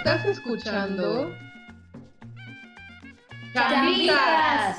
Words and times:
Estás 0.00 0.24
escuchando 0.24 1.30
Chambitas. 3.52 4.78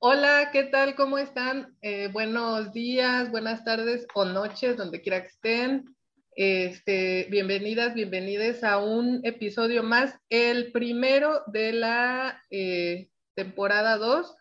Hola, 0.00 0.50
¿qué 0.52 0.64
tal? 0.64 0.96
¿Cómo 0.96 1.18
están? 1.18 1.76
Eh, 1.80 2.08
buenos 2.12 2.72
días, 2.72 3.30
buenas 3.30 3.62
tardes 3.62 4.08
o 4.14 4.24
noches, 4.24 4.76
donde 4.76 5.00
quiera 5.00 5.22
que 5.22 5.28
estén. 5.28 5.94
Este, 6.34 7.28
bienvenidas, 7.30 7.94
bienvenidos 7.94 8.64
a 8.64 8.78
un 8.78 9.20
episodio 9.22 9.84
más, 9.84 10.18
el 10.28 10.72
primero 10.72 11.44
de 11.46 11.72
la 11.72 12.42
eh, 12.50 13.10
temporada 13.36 13.96
2. 13.98 14.34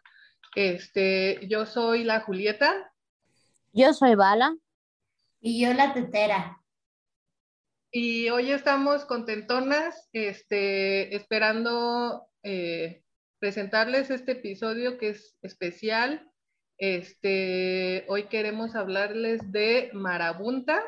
Este, 0.55 1.45
yo 1.47 1.65
soy 1.65 2.05
la 2.05 2.21
Julieta. 2.21 2.93
Yo 3.73 3.93
soy 3.93 4.15
Bala. 4.15 4.55
Y 5.41 5.61
yo 5.61 5.73
la 5.73 5.93
Tetera. 5.93 6.61
Y 7.91 8.29
hoy 8.29 8.51
estamos 8.51 9.03
contentonas, 9.03 10.09
este, 10.13 11.13
esperando 11.13 12.27
eh, 12.43 13.03
presentarles 13.39 14.09
este 14.09 14.33
episodio 14.33 14.97
que 14.97 15.09
es 15.09 15.37
especial. 15.41 16.31
Este, 16.77 18.05
hoy 18.07 18.23
queremos 18.23 18.75
hablarles 18.75 19.51
de 19.51 19.91
Marabunta 19.93 20.81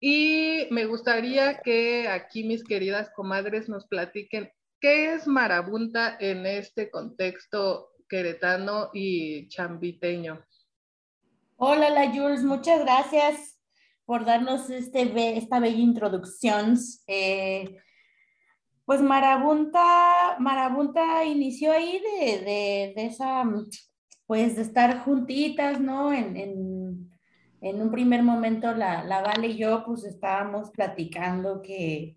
y 0.00 0.68
me 0.70 0.86
gustaría 0.86 1.60
que 1.62 2.06
aquí 2.08 2.44
mis 2.44 2.62
queridas 2.62 3.10
comadres 3.10 3.68
nos 3.68 3.86
platiquen 3.86 4.52
qué 4.80 5.14
es 5.14 5.26
Marabunta 5.26 6.16
en 6.20 6.46
este 6.46 6.90
contexto 6.90 7.90
queretano 8.08 8.90
y 8.92 9.48
chambiteño. 9.48 10.44
Hola, 11.56 11.90
la 11.90 12.10
Jules, 12.10 12.44
muchas 12.44 12.80
gracias 12.80 13.60
por 14.04 14.24
darnos 14.24 14.70
este, 14.70 15.36
esta 15.36 15.60
bella 15.60 15.76
introducción. 15.76 16.78
Eh, 17.06 17.76
pues 18.84 19.02
Marabunta, 19.02 20.36
Marabunta 20.38 21.22
inició 21.24 21.72
ahí 21.72 22.00
de, 22.00 22.38
de, 22.38 22.92
de, 22.96 23.06
esa, 23.06 23.44
pues 24.26 24.56
de 24.56 24.62
estar 24.62 25.00
juntitas, 25.00 25.78
¿no? 25.78 26.10
En, 26.10 26.38
en, 26.38 27.10
en 27.60 27.82
un 27.82 27.90
primer 27.90 28.22
momento 28.22 28.72
la, 28.72 29.04
la, 29.04 29.20
Vale 29.20 29.48
y 29.48 29.58
yo 29.58 29.84
pues 29.84 30.04
estábamos 30.04 30.70
platicando 30.70 31.60
que, 31.60 32.16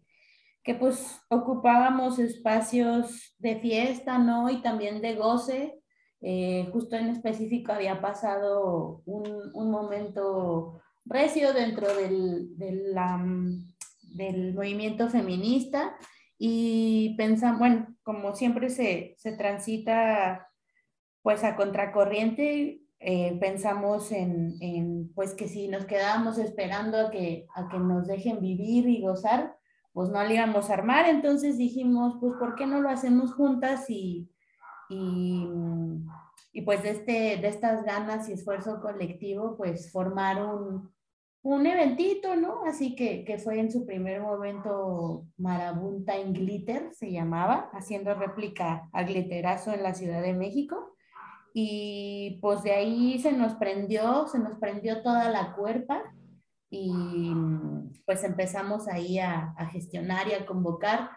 que 0.64 0.76
pues 0.76 1.20
ocupábamos 1.30 2.20
espacios 2.20 3.36
de 3.40 3.60
fiesta, 3.60 4.18
¿no? 4.18 4.50
Y 4.50 4.62
también 4.62 5.02
de 5.02 5.16
goce. 5.16 5.81
Eh, 6.22 6.70
justo 6.72 6.96
en 6.96 7.10
específico 7.10 7.72
había 7.72 8.00
pasado 8.00 9.02
un, 9.06 9.52
un 9.54 9.72
momento 9.72 10.80
recio 11.04 11.52
dentro 11.52 11.88
del, 11.96 12.56
del, 12.58 14.54
movimiento 14.54 15.10
feminista 15.10 15.96
y 16.38 17.16
pensamos, 17.18 17.60
bueno, 17.60 17.96
como 18.04 18.36
siempre 18.36 18.70
se, 18.70 19.16
se 19.18 19.32
transita 19.36 20.48
pues 21.24 21.44
a 21.44 21.56
contracorriente, 21.56 22.82
eh, 23.00 23.38
pensamos 23.40 24.12
en, 24.12 24.58
en, 24.62 25.12
pues 25.14 25.34
que 25.34 25.48
si 25.48 25.68
nos 25.70 25.86
quedábamos 25.86 26.38
esperando 26.38 27.00
a 27.00 27.10
que, 27.10 27.48
a 27.56 27.68
que 27.68 27.80
nos 27.80 28.06
dejen 28.06 28.42
vivir 28.42 28.88
y 28.88 29.02
gozar, 29.02 29.56
pues 29.92 30.10
no 30.10 30.24
le 30.24 30.36
íbamos 30.36 30.70
a 30.70 30.74
armar, 30.76 31.08
entonces 31.08 31.58
dijimos, 31.58 32.18
pues 32.20 32.34
¿por 32.40 32.56
qué 32.56 32.68
no 32.68 32.80
lo 32.80 32.90
hacemos 32.90 33.34
juntas 33.34 33.90
y, 33.90 34.30
y, 34.92 35.48
y 36.52 36.62
pues 36.64 36.84
de, 36.84 36.90
este, 36.92 37.38
de 37.38 37.48
estas 37.48 37.86
ganas 37.86 38.28
y 38.28 38.34
esfuerzo 38.34 38.82
colectivo, 38.82 39.56
pues 39.58 39.92
formar 39.92 40.44
un, 40.44 40.92
eventito, 41.66 42.36
¿no? 42.36 42.66
Así 42.66 42.96
que, 42.96 43.24
que, 43.24 43.40
fue 43.40 43.60
en 43.60 43.72
su 43.72 43.86
primer 43.86 44.22
momento 44.22 45.26
Marabunta 45.38 46.18
en 46.18 46.34
Glitter, 46.34 46.94
se 46.94 47.12
llamaba, 47.12 47.70
haciendo 47.74 48.14
réplica 48.14 48.90
a 48.92 49.04
glitterazo 49.04 49.74
en 49.74 49.82
la 49.82 49.94
Ciudad 49.94 50.22
de 50.22 50.34
México. 50.34 50.96
Y 51.54 52.38
pues 52.42 52.64
de 52.64 52.72
ahí 52.72 53.20
se 53.20 53.32
nos 53.32 53.56
prendió, 53.56 54.28
se 54.28 54.40
nos 54.40 54.58
prendió 54.58 55.02
toda 55.02 55.30
la 55.30 55.54
cuerpa 55.56 56.02
y 56.70 57.34
pues 58.06 58.24
empezamos 58.24 58.88
ahí 58.88 59.20
a, 59.20 59.54
a 59.58 59.66
gestionar 59.68 60.28
y 60.28 60.34
a 60.34 60.46
convocar. 60.46 61.10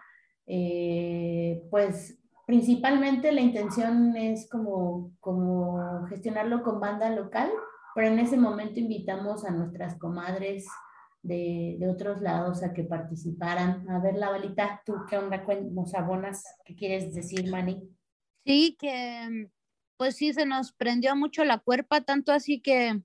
Eh, 0.46 1.62
pues 1.70 2.18
principalmente 2.46 3.32
la 3.32 3.40
intención 3.40 4.16
es 4.16 4.48
como, 4.48 5.12
como 5.20 6.06
gestionarlo 6.08 6.62
con 6.62 6.80
banda 6.80 7.10
local, 7.10 7.50
pero 7.94 8.08
en 8.08 8.18
ese 8.18 8.36
momento 8.36 8.80
invitamos 8.80 9.44
a 9.44 9.50
nuestras 9.50 9.98
comadres 9.98 10.66
de, 11.22 11.76
de, 11.78 11.88
otros 11.88 12.20
lados 12.20 12.62
a 12.62 12.72
que 12.72 12.84
participaran. 12.84 13.88
A 13.88 13.98
ver, 14.00 14.16
la 14.16 14.30
balita, 14.30 14.82
¿tú 14.84 14.94
qué 15.08 15.16
onda 15.16 15.44
con 15.44 15.74
los 15.74 15.94
abonas? 15.94 16.44
¿Qué 16.64 16.74
quieres 16.74 17.14
decir, 17.14 17.50
Mani? 17.50 17.82
Sí, 18.44 18.76
que 18.78 19.48
pues 19.96 20.16
sí, 20.16 20.32
se 20.32 20.44
nos 20.44 20.72
prendió 20.72 21.14
mucho 21.16 21.44
la 21.44 21.58
cuerpa, 21.58 22.00
tanto 22.02 22.32
así 22.32 22.60
que 22.60 23.00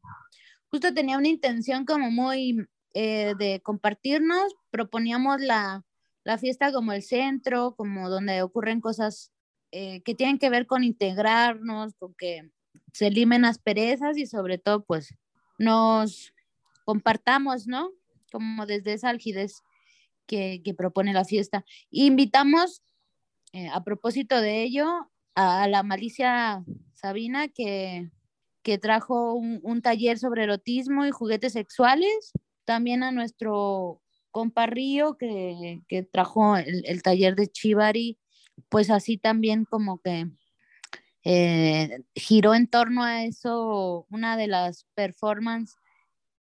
justo 0.69 0.93
tenía 0.93 1.17
una 1.17 1.27
intención 1.27 1.85
como 1.85 2.11
muy 2.11 2.67
eh, 2.93 3.35
de 3.37 3.61
compartirnos, 3.61 4.55
proponíamos 4.71 5.39
la, 5.41 5.83
la, 6.29 6.37
fiesta 6.37 6.71
como 6.71 6.91
el 6.91 7.03
centro, 7.03 7.75
como 7.75 8.09
donde 8.09 8.41
ocurren 8.41 8.81
cosas 8.81 9.31
eh, 9.71 10.01
que 10.03 10.15
tienen 10.15 10.39
que 10.39 10.49
ver 10.49 10.67
con 10.67 10.83
integrarnos, 10.83 11.95
con 11.95 12.13
que 12.15 12.49
se 12.93 13.11
limen 13.11 13.45
asperezas 13.45 14.17
y 14.17 14.25
sobre 14.25 14.57
todo 14.57 14.83
pues 14.83 15.15
nos 15.57 16.33
compartamos, 16.85 17.67
¿no? 17.67 17.91
Como 18.31 18.65
desde 18.65 18.93
esa 18.93 19.09
algidez 19.09 19.61
que, 20.25 20.61
que 20.63 20.73
propone 20.73 21.13
la 21.13 21.25
fiesta. 21.25 21.65
invitamos, 21.89 22.81
eh, 23.51 23.67
a 23.73 23.83
propósito 23.83 24.39
de 24.39 24.63
ello, 24.63 24.87
a, 25.35 25.67
la 25.67 25.83
Malicia 25.83 26.63
Sabina 26.93 27.47
que, 27.47 28.09
que 28.63 28.77
trajo 28.77 29.33
un, 29.33 29.81
taller 29.81 30.19
sobre 30.19 30.43
erotismo 30.43 31.05
y 31.05 31.11
juguetes 31.11 31.53
sexuales, 31.53 32.31
también 32.65 33.03
a 33.03 33.11
nuestro 33.11 34.01
compa 34.31 34.67
Río 34.67 35.17
que, 35.17 35.81
que 35.87 36.03
trajo 36.03 36.57
el, 36.57 36.83
el 36.85 37.01
taller 37.01 37.35
de 37.35 37.47
Chivari, 37.47 38.17
pues 38.69 38.89
así 38.89 39.17
también 39.17 39.65
como 39.65 39.99
que 39.99 40.27
eh, 41.23 42.03
giró 42.15 42.55
en 42.55 42.67
torno 42.67 43.03
a 43.03 43.25
eso 43.25 44.05
una 44.09 44.37
de 44.37 44.47
las 44.47 44.85
performances 44.95 45.77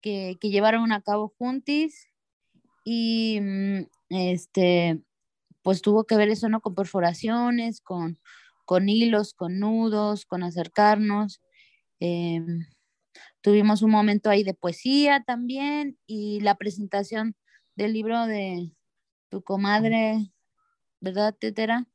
que, 0.01 0.37
que 0.39 0.49
llevaron 0.49 0.91
a 0.91 1.01
cabo 1.01 1.33
juntis 1.37 2.07
y 2.85 3.39
mm, 3.41 3.85
este 4.09 5.01
pues 5.63 5.81
tuvo 5.81 6.05
que 6.05 6.15
ver 6.15 6.29
eso 6.29 6.47
no 6.47 6.61
con 6.61 6.75
perforaciones 6.75 7.81
con, 7.81 8.19
con 8.65 8.87
hilos 8.87 9.33
con 9.33 9.59
nudos 9.59 10.25
con 10.25 10.43
acercarnos 10.43 11.41
eh, 11.99 12.45
tuvimos 13.41 13.81
un 13.81 13.91
momento 13.91 14.29
ahí 14.29 14.43
de 14.43 14.53
poesía 14.53 15.23
también 15.25 15.97
y 16.05 16.39
la 16.41 16.55
presentación 16.55 17.35
del 17.77 17.93
libro 17.93 18.25
de 18.25 18.73
tu 19.29 19.41
comadre 19.41 20.33
verdad 20.99 21.33
tetera 21.33 21.85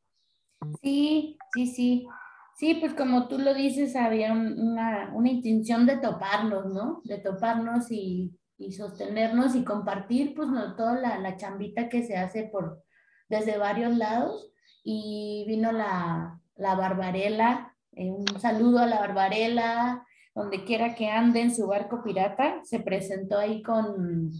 sí 0.80 1.36
sí 1.54 1.66
sí 1.66 2.06
Sí, 2.54 2.74
pues 2.74 2.94
como 2.94 3.28
tú 3.28 3.38
lo 3.38 3.54
dices, 3.54 3.96
había 3.96 4.32
una, 4.32 5.10
una 5.14 5.30
intención 5.30 5.84
de 5.86 5.96
toparnos, 5.96 6.66
¿no? 6.66 7.00
De 7.02 7.18
toparnos 7.18 7.90
y, 7.90 8.38
y 8.56 8.72
sostenernos 8.72 9.56
y 9.56 9.64
compartir, 9.64 10.34
pues, 10.34 10.48
no, 10.48 10.76
toda 10.76 10.94
la, 10.94 11.18
la, 11.18 11.36
chambita 11.36 11.88
que 11.88 12.04
se 12.04 12.16
hace 12.16 12.44
por, 12.44 12.84
desde 13.28 13.58
varios 13.58 13.96
lados. 13.96 14.52
Y 14.84 15.44
vino 15.48 15.72
la, 15.72 16.40
la 16.54 16.74
Barbarela, 16.76 17.74
eh, 17.92 18.10
un 18.10 18.40
saludo 18.40 18.80
a 18.80 18.86
la 18.86 19.00
Barbarela, 19.00 20.06
donde 20.34 20.64
quiera 20.64 20.94
que 20.94 21.08
ande 21.08 21.40
en 21.40 21.54
su 21.54 21.66
barco 21.66 22.02
pirata, 22.04 22.60
se 22.64 22.80
presentó 22.80 23.38
ahí 23.38 23.62
con, 23.62 24.30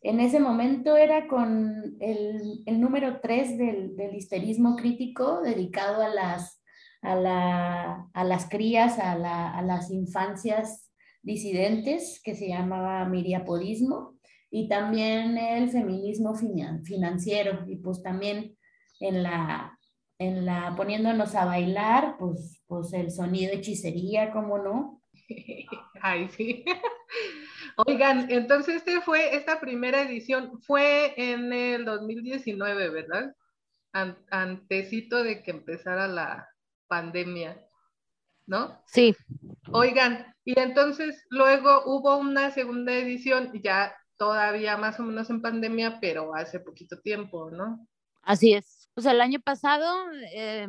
en 0.00 0.20
ese 0.20 0.40
momento 0.40 0.96
era 0.96 1.26
con 1.26 1.96
el, 2.00 2.62
el 2.66 2.80
número 2.80 3.20
3 3.20 3.58
del, 3.58 3.96
del 3.96 4.14
histerismo 4.14 4.76
crítico 4.76 5.40
dedicado 5.42 6.02
a 6.02 6.08
las 6.08 6.58
a, 7.02 7.14
la, 7.14 8.08
a 8.12 8.24
las 8.24 8.48
crías, 8.48 8.98
a, 8.98 9.16
la, 9.16 9.56
a, 9.56 9.62
las 9.62 9.90
infancias 9.90 10.90
disidentes, 11.22 12.20
que 12.22 12.34
se 12.34 12.48
llamaba 12.48 13.04
miriapodismo, 13.04 14.18
y 14.50 14.68
también 14.68 15.36
el 15.36 15.70
feminismo 15.70 16.34
financiero, 16.34 17.64
y 17.66 17.76
pues 17.76 18.02
también 18.02 18.56
en 19.00 19.22
la, 19.22 19.78
en 20.18 20.46
la 20.46 20.74
poniéndonos 20.76 21.34
a 21.34 21.44
bailar, 21.44 22.16
pues, 22.18 22.62
pues 22.66 22.92
el 22.94 23.10
sonido 23.10 23.52
hechicería, 23.52 24.32
¿cómo 24.32 24.58
no? 24.58 25.02
Ay, 26.00 26.28
sí. 26.30 26.64
Oigan, 27.86 28.30
entonces 28.30 28.76
este 28.76 29.00
fue, 29.00 29.36
esta 29.36 29.60
primera 29.60 30.02
edición 30.02 30.60
fue 30.62 31.14
en 31.16 31.52
el 31.52 31.84
2019, 31.84 32.90
¿verdad? 32.90 33.34
Antecito 34.30 35.22
de 35.22 35.42
que 35.42 35.50
empezara 35.52 36.08
la, 36.08 36.48
pandemia. 36.88 37.64
¿no? 38.46 38.82
Sí. 38.86 39.14
Oigan, 39.70 40.34
y 40.44 40.58
entonces 40.58 41.26
luego 41.28 41.82
hubo 41.84 42.16
una 42.16 42.50
segunda 42.50 42.94
edición, 42.94 43.52
ya 43.62 43.94
todavía 44.16 44.76
más 44.78 44.98
o 44.98 45.02
menos 45.02 45.28
en 45.28 45.42
pandemia, 45.42 45.98
pero 46.00 46.34
hace 46.34 46.58
poquito 46.58 46.98
tiempo, 47.00 47.50
¿no? 47.50 47.86
Así 48.22 48.54
es. 48.54 48.88
Pues 48.94 49.06
el 49.06 49.20
año 49.20 49.38
pasado 49.40 49.94
eh, 50.34 50.68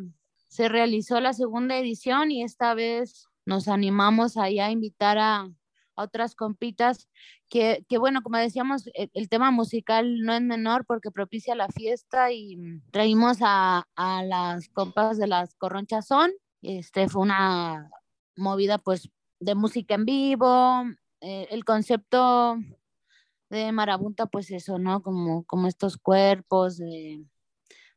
se 0.50 0.68
realizó 0.68 1.22
la 1.22 1.34
segunda 1.34 1.78
edición 1.78 2.32
y 2.32 2.44
esta 2.44 2.74
vez 2.74 3.28
nos 3.46 3.70
animamos 3.70 4.36
ahí 4.36 4.60
a 4.60 4.70
invitar 4.72 5.18
a, 5.18 5.50
otras 6.04 6.36
compitas 6.36 7.10
que, 7.50 7.86
que, 7.88 7.98
bueno, 7.98 8.22
como 8.22 8.38
decíamos, 8.38 8.88
el, 8.94 9.10
el, 9.14 9.30
tema 9.30 9.52
musical 9.52 10.22
no 10.22 10.34
es 10.34 10.42
menor 10.42 10.86
porque 10.86 11.12
propicia 11.12 11.56
la 11.56 11.68
fiesta 11.70 12.32
y 12.32 12.58
traímos 12.92 13.38
a, 13.42 13.88
a 13.96 14.24
las 14.24 14.70
compas 14.70 15.18
de 15.18 15.28
las 15.28 15.56
Corronchas 15.56 16.08
Son. 16.08 16.32
Este 16.62 17.08
fue 17.08 17.22
una 17.22 17.90
movida 18.36 18.78
pues 18.78 19.10
de 19.40 19.56
música 19.56 19.96
en 19.96 20.06
vivo, 20.06 20.84
eh, 21.22 21.48
el 21.52 21.66
concepto 21.66 22.58
de 23.50 23.72
marabunta, 23.72 24.26
pues 24.28 24.52
eso, 24.52 24.78
¿no? 24.78 25.02
Como, 25.02 25.44
como 25.46 25.68
estos 25.68 25.98
cuerpos 25.98 26.78
de, 26.78 27.26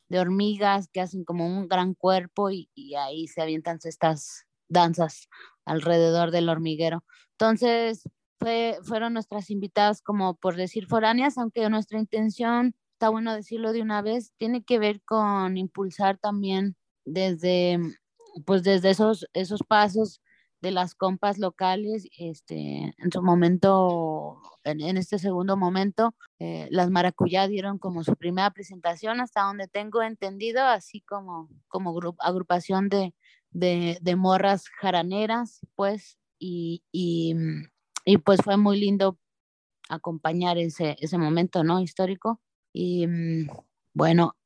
de 0.08 0.20
hormigas 0.20 0.88
que 0.88 1.00
hacen 1.00 1.24
como 1.24 1.46
un 1.46 1.68
gran 1.68 1.94
cuerpo 1.94 2.50
y, 2.50 2.68
ahí 2.98 3.26
se 3.28 3.42
avientan 3.42 3.78
estas 3.82 4.46
danzas 4.72 5.28
alrededor 5.64 6.30
del 6.30 6.48
hormiguero. 6.48 7.04
Entonces, 7.32 8.02
fue, 8.38 8.78
fueron 8.82 9.12
nuestras 9.12 9.50
invitadas 9.50 10.02
como 10.02 10.34
por 10.34 10.56
decir 10.56 10.86
foráneas, 10.86 11.38
aunque 11.38 11.68
nuestra 11.70 11.98
intención, 11.98 12.74
está 12.94 13.08
bueno 13.08 13.34
decirlo 13.34 13.72
de 13.72 13.82
una 13.82 14.02
vez, 14.02 14.32
tiene 14.36 14.64
que 14.64 14.78
ver 14.78 15.00
con 15.02 15.56
impulsar 15.56 16.18
también 16.18 16.76
desde, 17.04 17.78
pues 18.46 18.62
desde 18.62 18.90
esos, 18.90 19.26
esos 19.32 19.62
pasos 19.62 20.20
de 20.60 20.70
las 20.70 20.94
compas 20.94 21.38
locales, 21.38 22.08
este, 22.16 22.94
en 22.96 23.12
su 23.12 23.20
momento, 23.20 24.40
en, 24.62 24.96
este 24.96 25.18
segundo 25.18 25.56
momento, 25.56 26.14
eh, 26.38 26.68
las 26.70 26.88
maracuyá 26.90 27.48
dieron 27.48 27.78
como 27.78 28.04
su 28.04 28.14
primera 28.14 28.50
presentación, 28.52 29.20
hasta 29.20 29.42
donde 29.42 29.66
tengo 29.66 30.02
entendido, 30.02 30.64
así 30.64 31.00
como, 31.00 31.48
como 31.66 31.98
agrupación 32.20 32.88
de, 32.88 33.12
de, 33.52 33.98
de 34.00 34.16
morras 34.16 34.68
jaraneras, 34.80 35.60
pues, 35.74 36.18
y, 36.38 36.82
y, 36.90 37.34
y, 38.04 38.18
pues 38.18 38.40
fue 38.42 38.56
muy 38.56 38.80
lindo 38.80 39.18
acompañar 39.88 40.58
ese, 40.58 40.96
ese 41.00 41.18
momento, 41.18 41.62
¿no? 41.62 41.80
Histórico. 41.80 42.40
Y 42.72 43.06
bueno, 43.94 44.36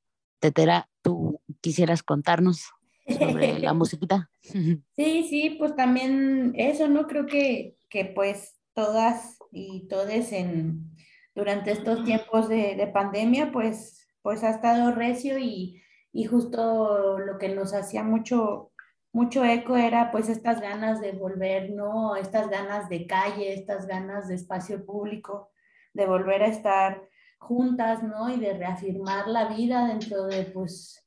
Tetera, 0.41 0.91
tú 1.03 1.41
quisieras 1.61 2.03
contarnos 2.03 2.67
sobre 3.07 3.59
la 3.59 3.73
musiquita. 3.75 4.31
Sí, 4.97 5.27
sí, 5.29 5.57
pues 5.59 5.75
también 5.75 6.53
eso, 6.57 6.89
¿no? 6.89 7.07
Creo 7.07 7.27
que, 7.27 7.77
que 7.89 8.05
pues 8.05 8.57
todas 8.75 9.39
y 9.51 9.89
todes 9.89 10.33
en, 10.33 10.91
durante 11.35 11.73
estos 11.73 12.05
tiempos 12.05 12.49
de, 12.49 12.77
de, 12.77 12.87
pandemia, 12.87 13.53
pues, 13.53 14.07
pues 14.23 14.43
ha 14.45 14.51
estado 14.51 14.93
recio 14.93 15.39
y, 15.39 15.83
y 16.13 16.25
justo 16.25 17.19
lo 17.19 17.39
que 17.39 17.49
nos 17.49 17.75
hacía 17.75 18.03
mucho, 18.03 18.73
mucho 19.17 19.47
eco 19.47 19.79
era 19.79 20.11
pues 20.11 20.29
estas 20.29 20.61
ganas 20.61 21.01
de 21.01 21.13
volver, 21.13 21.71
¿no? 21.71 22.17
Estas 22.17 22.51
ganas 22.51 22.91
de 22.91 23.07
calle, 23.07 23.55
estas 23.55 23.87
ganas 23.87 24.29
de 24.29 24.35
espacio 24.35 24.85
público, 24.85 25.51
de 25.95 26.05
volver 26.05 26.43
a 26.43 26.49
estar 26.49 27.03
juntas, 27.39 28.03
¿no? 28.03 28.29
Y 28.29 28.39
de 28.39 28.53
reafirmar 28.59 29.27
la 29.27 29.49
vida 29.49 29.89
dentro 29.89 30.27
de 30.27 30.45
pues 30.45 31.03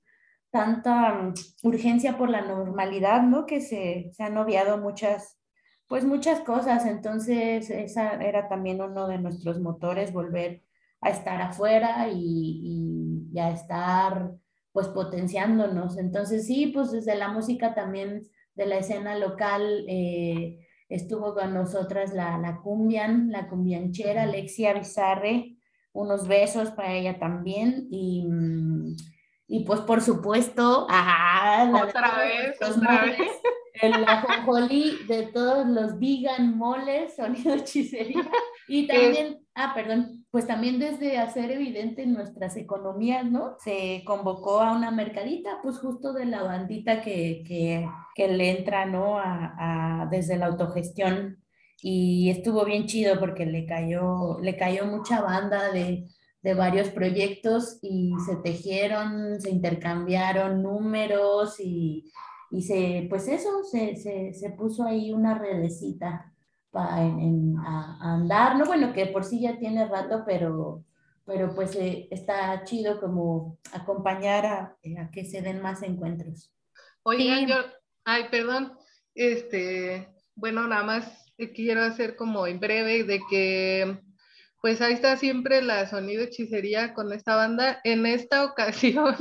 tanta 0.49 1.31
urgencia 1.61 2.17
por 2.17 2.31
la 2.31 2.41
normalidad, 2.41 3.21
¿no? 3.21 3.45
Que 3.45 3.61
se, 3.61 4.09
se 4.11 4.23
han 4.23 4.35
obviado 4.37 4.79
muchas, 4.79 5.37
pues 5.87 6.03
muchas 6.03 6.39
cosas. 6.39 6.87
Entonces, 6.87 7.69
esa 7.69 8.13
era 8.15 8.49
también 8.49 8.81
uno 8.81 9.07
de 9.07 9.19
nuestros 9.19 9.59
motores, 9.59 10.11
volver 10.11 10.63
a 11.01 11.11
estar 11.11 11.39
afuera 11.43 12.07
y, 12.11 13.29
y 13.31 13.39
a 13.39 13.51
estar 13.51 14.31
pues 14.79 14.87
potenciándonos. 14.87 15.97
Entonces, 15.97 16.47
sí, 16.47 16.67
pues 16.67 16.91
desde 16.91 17.15
la 17.15 17.27
música 17.27 17.73
también 17.75 18.23
de 18.55 18.65
la 18.65 18.77
escena 18.77 19.17
local 19.17 19.83
eh, 19.89 20.65
estuvo 20.87 21.33
con 21.33 21.53
nosotras 21.53 22.13
la, 22.13 22.37
la 22.37 22.61
cumbian, 22.61 23.29
la 23.29 23.49
cumbianchera 23.49 24.23
Alexia 24.23 24.73
Bizarre, 24.73 25.57
unos 25.91 26.29
besos 26.29 26.71
para 26.71 26.93
ella 26.93 27.19
también 27.19 27.87
y... 27.91 28.25
Y 29.51 29.65
pues 29.65 29.79
por 29.81 29.99
supuesto, 29.99 30.85
ah, 30.91 31.71
otra 31.83 32.19
vez, 32.19 32.55
otra 32.61 33.01
moles, 33.01 33.17
vez. 33.17 33.31
El 33.81 33.93
ajonjolí 34.07 34.95
de 35.07 35.23
todos 35.23 35.65
los 35.65 35.97
vegan 35.97 36.55
moles, 36.55 37.15
sonido 37.15 37.55
hechicería. 37.55 38.29
Y 38.67 38.85
también, 38.85 39.39
ah, 39.55 39.71
perdón, 39.73 40.18
pues 40.31 40.45
también 40.47 40.79
desde 40.79 41.17
hacer 41.17 41.51
evidente 41.51 42.05
nuestras 42.05 42.55
economías, 42.57 43.25
¿no? 43.25 43.55
Se 43.59 44.03
convocó 44.05 44.61
a 44.61 44.73
una 44.73 44.91
mercadita, 44.91 45.59
pues 45.63 45.79
justo 45.79 46.13
de 46.13 46.25
la 46.25 46.43
bandita 46.43 47.01
que, 47.01 47.43
que, 48.15 48.27
le 48.27 48.57
entra, 48.57 48.85
¿no? 48.85 49.17
A, 49.17 50.07
desde 50.11 50.37
la 50.37 50.47
autogestión. 50.47 51.43
Y 51.81 52.29
estuvo 52.29 52.65
bien 52.65 52.85
chido 52.87 53.19
porque 53.19 53.45
le 53.45 53.65
cayó, 53.65 54.39
le 54.41 54.57
cayó 54.57 54.85
mucha 54.85 55.21
banda 55.21 55.71
de 55.71 56.07
de 56.41 56.53
varios 56.53 56.89
proyectos 56.89 57.79
y 57.81 58.13
se 58.25 58.37
tejieron, 58.37 59.41
se 59.41 59.49
intercambiaron 59.49 60.63
números 60.63 61.59
y, 61.59 62.11
y 62.51 62.61
se, 62.61 63.07
pues 63.09 63.27
eso, 63.27 63.63
se, 63.69 63.95
se, 63.97 64.33
se, 64.33 64.49
puso 64.51 64.83
ahí 64.85 65.11
una 65.11 65.37
redecita 65.37 66.33
para 66.71 67.01
en, 67.01 67.19
en, 67.19 67.57
a, 67.57 67.97
a, 68.01 68.13
andar, 68.15 68.57
no 68.57 68.65
bueno, 68.65 68.93
que 68.93 69.07
por 69.07 69.23
sí 69.23 69.41
ya 69.41 69.57
tiene 69.57 69.87
rato, 69.87 70.23
pero, 70.25 70.83
pero 71.25 71.53
pues 71.55 71.75
eh, 71.75 72.07
está 72.11 72.63
chido 72.63 72.99
como 72.99 73.57
acompañar 73.73 74.45
a, 74.45 74.77
a, 74.99 75.11
que 75.11 75.25
se 75.25 75.41
den 75.41 75.61
más 75.61 75.83
encuentros. 75.83 76.53
Oigan, 77.03 77.47
yo, 77.47 77.55
ay, 78.05 78.25
perdón, 78.29 78.73
este, 79.15 80.09
bueno, 80.35 80.67
nada 80.67 80.83
más 80.83 81.33
quiero 81.55 81.81
hacer 81.83 82.15
como 82.15 82.47
en 82.47 82.59
breve 82.59 83.03
de 83.03 83.19
que 83.29 84.01
pues 84.61 84.81
ahí 84.81 84.93
está 84.93 85.15
siempre 85.15 85.61
la 85.61 85.87
sonido 85.87 86.23
hechicería 86.23 86.93
con 86.93 87.13
esta 87.13 87.35
banda. 87.35 87.79
En 87.83 88.05
esta 88.05 88.43
ocasión, 88.45 89.15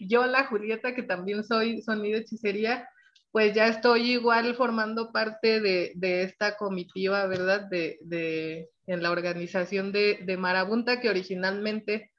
yo, 0.00 0.26
la 0.26 0.44
Julieta, 0.44 0.94
que 0.94 1.02
también 1.02 1.44
soy 1.44 1.82
sonido 1.82 2.18
hechicería, 2.18 2.88
pues 3.32 3.54
ya 3.54 3.68
estoy 3.68 4.12
igual 4.12 4.54
formando 4.54 5.12
parte 5.12 5.60
de, 5.60 5.92
de 5.94 6.22
esta 6.24 6.56
comitiva, 6.56 7.26
¿verdad? 7.26 7.68
De, 7.70 7.98
de, 8.02 8.70
en 8.86 9.02
la 9.02 9.10
organización 9.10 9.92
de, 9.92 10.20
de 10.24 10.36
Marabunta, 10.36 11.00
que 11.00 11.10
originalmente 11.10 12.10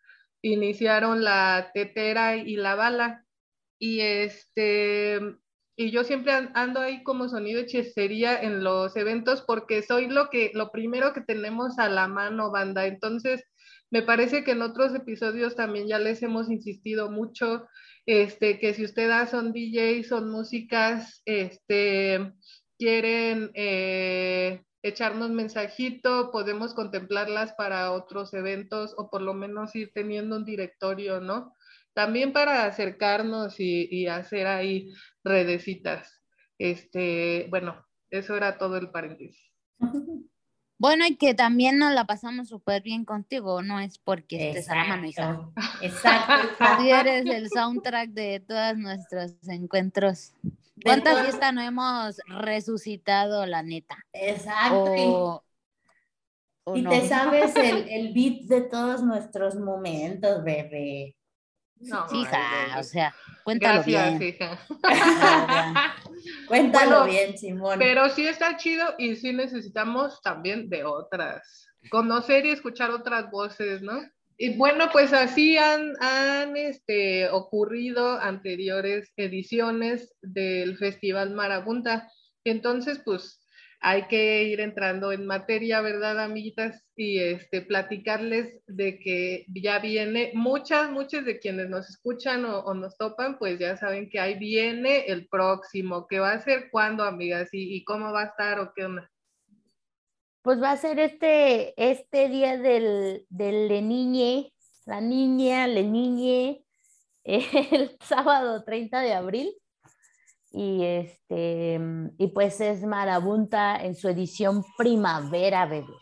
iniciaron 0.42 1.24
la 1.24 1.72
tetera 1.74 2.38
y 2.38 2.56
la 2.56 2.76
bala. 2.76 3.26
Y 3.78 4.00
este, 4.02 5.20
y 5.76 5.92
yo 5.92 6.04
siempre 6.04 6.32
ando 6.54 6.80
ahí 6.80 7.04
como 7.04 7.28
sonido 7.28 7.60
hechicería 7.60 8.40
en 8.40 8.64
los 8.64 8.96
eventos 8.96 9.42
porque 9.42 9.82
soy 9.82 10.08
lo 10.08 10.30
que 10.30 10.52
lo 10.54 10.72
primero 10.72 11.14
que 11.14 11.22
tenemos 11.22 11.80
a 11.80 11.90
la 11.90 12.08
mano 12.08 12.52
banda 12.52 12.86
entonces 12.86 13.44
me 13.92 14.02
parece 14.02 14.44
que 14.44 14.52
en 14.52 14.62
otros 14.62 14.96
episodios 14.96 15.56
también 15.56 15.88
ya 15.88 16.00
les 16.00 16.24
hemos 16.24 16.50
insistido 16.50 17.12
mucho 17.12 17.68
este 18.06 18.58
que 18.58 18.74
si 18.74 18.86
ustedes 18.86 19.30
son 19.30 19.54
DJs 19.54 20.08
son 20.08 20.32
músicas 20.32 21.22
este 21.26 22.34
quieren 22.80 23.52
eh, 23.54 24.64
echarnos 24.82 25.30
mensajito 25.30 26.32
podemos 26.32 26.74
contemplarlas 26.74 27.54
para 27.54 27.92
otros 27.92 28.34
eventos 28.34 28.96
o 28.98 29.10
por 29.12 29.22
lo 29.22 29.36
menos 29.36 29.76
ir 29.76 29.92
teniendo 29.94 30.38
un 30.38 30.46
directorio 30.46 31.20
no 31.20 31.54
también 31.94 32.34
para 32.34 32.66
acercarnos 32.66 33.60
y, 33.60 34.08
hacer 34.08 34.48
ahí 34.48 34.94
redecitas. 35.24 36.22
Este, 36.58 37.48
bueno, 37.50 37.86
eso 38.10 38.36
era 38.36 38.58
todo 38.58 38.78
el 38.78 38.92
paréntesis. 38.92 39.52
Bueno, 40.82 41.06
y 41.06 41.16
que 41.16 41.36
también 41.36 41.78
nos 41.78 41.94
la 41.94 42.06
pasamos 42.06 42.50
súper 42.50 42.82
bien 42.82 43.06
contigo, 43.06 43.62
no 43.62 43.80
es 43.80 44.00
porque 44.00 44.50
estés 44.50 44.68
a 44.68 44.78
la 44.78 44.86
mano. 44.86 45.54
Exacto. 45.84 46.66
Tú 46.80 46.84
eres 46.86 47.24
el 47.28 47.50
soundtrack 47.52 48.10
de 48.10 48.40
todos 48.40 48.78
nuestros 48.80 49.36
encuentros. 49.48 50.34
¿Cuántas 50.84 51.22
fiestas 51.22 51.54
no 51.54 51.62
hemos 51.62 52.18
resucitado, 52.26 53.46
la 53.46 53.62
neta? 53.62 53.96
Exacto. 54.12 54.86
O, 54.92 55.44
o 56.64 56.76
y 56.76 56.82
no. 56.82 56.90
te 56.90 57.08
sabes 57.08 57.56
el, 57.58 57.88
el 57.88 58.12
beat 58.12 58.46
de 58.48 58.62
todos 58.62 59.04
nuestros 59.04 59.58
momentos, 59.58 60.44
bebé. 60.44 61.16
No, 61.76 62.08
hija, 62.12 62.80
o 62.80 62.84
sea, 62.84 63.14
cuéntalo 63.44 63.84
Gracias, 63.86 64.18
bien. 64.18 64.34
hija. 64.34 64.60
Cuéntalo 66.48 67.02
bueno, 67.02 67.12
bien, 67.12 67.38
Simón. 67.38 67.80
Pero 67.80 68.10
sí 68.10 68.28
está 68.28 68.58
chido 68.58 68.96
y 68.98 69.16
sí 69.16 69.34
necesitamos 69.34 70.22
también 70.22 70.70
de 70.70 70.84
otras. 70.84 71.68
Conocer 71.90 72.46
y 72.46 72.52
escuchar 72.52 72.92
otras 72.92 73.32
voces, 73.32 73.82
¿no? 73.82 74.00
Y 74.38 74.58
bueno, 74.58 74.90
pues 74.92 75.14
así 75.14 75.58
han, 75.58 75.94
han 76.02 76.58
este, 76.58 77.30
ocurrido 77.30 78.20
anteriores 78.20 79.12
ediciones 79.16 80.16
del 80.22 80.78
Festival 80.78 81.32
Marabunta. 81.32 82.12
Entonces, 82.44 83.02
pues 83.06 83.41
hay 83.84 84.08
que 84.08 84.44
ir 84.44 84.60
entrando 84.60 85.12
en 85.12 85.26
materia, 85.26 85.82
¿verdad, 85.82 86.20
amiguitas? 86.20 86.86
Y 86.96 87.18
este, 87.18 87.64
platicarles 87.64 88.62
de 88.68 89.00
que 89.00 89.46
ya 89.48 89.80
viene, 89.80 90.32
muchas, 90.36 90.92
muchas 90.92 91.26
de 91.26 91.40
quienes 91.40 91.68
nos 91.68 91.90
escuchan 91.90 92.46
o, 92.46 92.72
nos 92.76 92.96
topan, 92.96 93.40
pues 93.40 93.58
ya 93.58 93.76
saben 93.78 94.08
que 94.08 94.20
ahí 94.20 94.38
viene 94.38 95.06
el 95.08 95.28
próximo, 95.28 96.06
que 96.08 96.20
va 96.20 96.34
a 96.34 96.40
ser 96.40 96.70
cuándo, 96.70 97.04
amigas, 97.04 97.50
y, 97.54 97.84
cómo 97.84 98.14
va 98.14 98.22
a 98.22 98.26
estar 98.26 98.60
o 98.60 98.72
qué 98.76 98.86
onda. 98.86 99.10
Pues 100.44 100.62
va 100.62 100.72
a 100.72 100.78
ser 100.78 101.00
este, 101.00 101.74
este 101.78 102.30
día 102.30 102.60
del, 102.60 103.26
del 103.30 103.88
Niñe, 103.88 104.54
la 104.86 105.02
niña, 105.02 105.66
Le 105.66 105.84
Niñe, 105.84 106.64
el 107.24 107.98
sábado 108.00 108.64
30 108.64 109.02
de 109.02 109.14
abril 109.14 109.61
y 110.52 110.84
este 110.84 111.80
y 112.18 112.28
pues 112.28 112.62
es 112.62 112.84
Marabunta 112.84 113.82
en 113.82 113.96
su 113.96 114.10
edición 114.10 114.64
primavera, 114.78 115.66
bebés. 115.66 115.96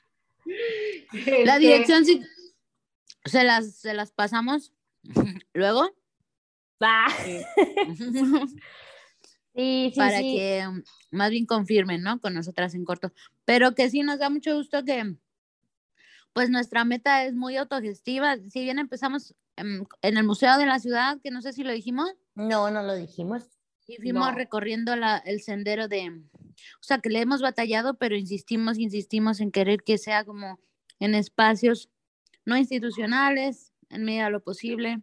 La 1.46 1.60
dirección 1.60 2.06
sí, 2.06 2.22
se 3.26 3.44
las, 3.44 3.76
se 3.76 3.94
las 3.94 4.12
pasamos 4.12 4.74
luego. 5.54 5.90
Sí. 9.54 9.92
sí, 9.94 9.98
Para 9.98 10.20
que 10.20 10.66
más 11.12 11.30
bien 11.30 11.46
confirmen, 11.46 12.02
¿no? 12.02 12.22
Con 12.22 12.34
nosotras 12.34 12.74
en 12.74 12.86
corto. 12.86 13.12
Pero 13.44 13.76
que 13.76 13.90
sí 13.90 14.02
nos 14.02 14.20
da 14.20 14.30
mucho 14.30 14.56
gusto 14.56 14.86
que, 14.86 15.18
pues 16.34 16.50
nuestra 16.50 16.86
meta 16.86 17.26
es 17.26 17.34
muy 17.34 17.58
autogestiva. 17.58 18.38
Si 18.50 18.62
bien 18.62 18.80
empezamos 18.80 19.36
en, 19.56 19.88
el 20.02 20.24
Museo 20.24 20.58
de 20.58 20.66
la 20.66 20.80
Ciudad, 20.80 21.20
que 21.22 21.32
no 21.32 21.42
sé 21.42 21.54
si 21.54 21.64
lo 21.64 21.72
dijimos. 21.72 22.12
No, 22.36 22.70
no 22.72 22.84
lo 22.84 22.96
dijimos. 22.96 23.44
Y 23.88 23.98
fuimos 23.98 24.34
recorriendo 24.36 24.96
la, 24.96 25.18
el 25.18 25.42
sendero 25.42 25.88
de, 25.88 26.10
o 26.10 26.84
sea, 26.84 27.00
que 27.00 27.10
le 27.10 27.20
hemos 27.20 27.42
batallado, 27.42 27.96
pero 27.96 28.16
insistimos, 28.16 28.78
insistimos 28.78 29.42
en 29.42 29.52
querer 29.52 29.84
que 29.84 29.98
sea 29.98 30.24
como 30.24 30.60
en 31.00 31.16
espacios 31.16 31.90
no 32.46 32.58
institucionales, 32.58 33.74
en 33.90 34.06
medida 34.06 34.26
de 34.26 34.32
lo 34.32 34.44
posible, 34.44 35.02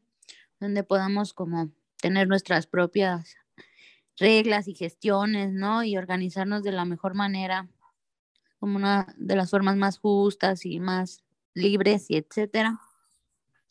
donde 0.58 0.84
podamos 0.84 1.34
como 1.34 1.70
tener 2.00 2.28
nuestras 2.28 2.66
propias 2.66 3.36
reglas 4.16 4.68
y 4.68 4.74
gestiones, 4.74 5.52
¿no? 5.52 5.84
Y 5.84 5.96
organizarnos 5.96 6.62
de 6.62 6.72
la 6.72 6.84
mejor 6.84 7.14
manera 7.14 7.68
como 8.58 8.76
una 8.76 9.14
de 9.16 9.36
las 9.36 9.50
formas 9.50 9.76
más 9.76 9.98
justas 9.98 10.64
y 10.66 10.80
más 10.80 11.22
libres 11.54 12.10
y 12.10 12.16
etcétera. 12.16 12.80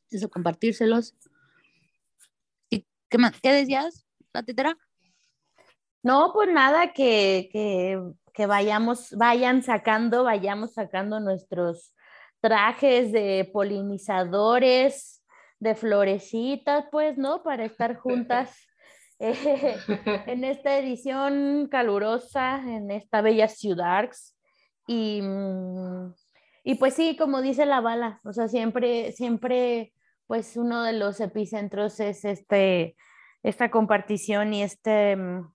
Eso, 0.10 0.29
compartírselos. 0.29 1.15
¿Y 2.70 2.86
qué, 3.10 3.17
qué 3.41 3.51
decías, 3.51 4.06
la 4.34 4.44
No, 6.03 6.32
pues 6.34 6.50
nada, 6.51 6.94
que, 6.94 7.50
que, 7.51 8.01
que 8.34 8.46
vayamos, 8.46 9.12
vayan 9.12 9.63
sacando, 9.63 10.24
vayamos 10.24 10.74
sacando 10.74 11.20
nuestros 11.20 11.94
trajes 12.39 13.12
de 13.12 13.50
polinizadores, 13.51 15.24
de 15.60 15.75
florecitas, 15.75 16.86
pues, 16.91 17.17
¿no? 17.17 17.44
Para 17.44 17.65
estar 17.65 17.98
juntas 17.98 18.56
eh, 19.20 19.75
en 20.27 20.44
esta 20.44 20.77
edición 20.77 21.67
calurosa, 21.70 22.58
en 22.58 22.91
esta 22.91 23.22
bella 23.22 23.48
ciudad 23.48 24.12
y, 24.88 25.22
mm, 25.22 26.13
y 26.63 26.75
pues 26.75 26.96
sí, 26.96 27.15
como 27.17 27.41
dice 27.41 27.65
la 27.65 27.82
bala, 27.82 28.22
o 28.24 28.34
sea, 28.34 28.48
siempre, 28.48 29.12
siempre, 29.12 29.94
pues 30.25 30.58
uno 30.58 30.84
de 30.84 30.94
los 30.94 31.20
epicentros 31.20 32.00
es 32.00 32.25
este, 32.25 32.96
esta 33.44 33.70
compartición 33.70 34.53
y 34.53 34.63
este, 34.63 35.15
mm, 35.15 35.53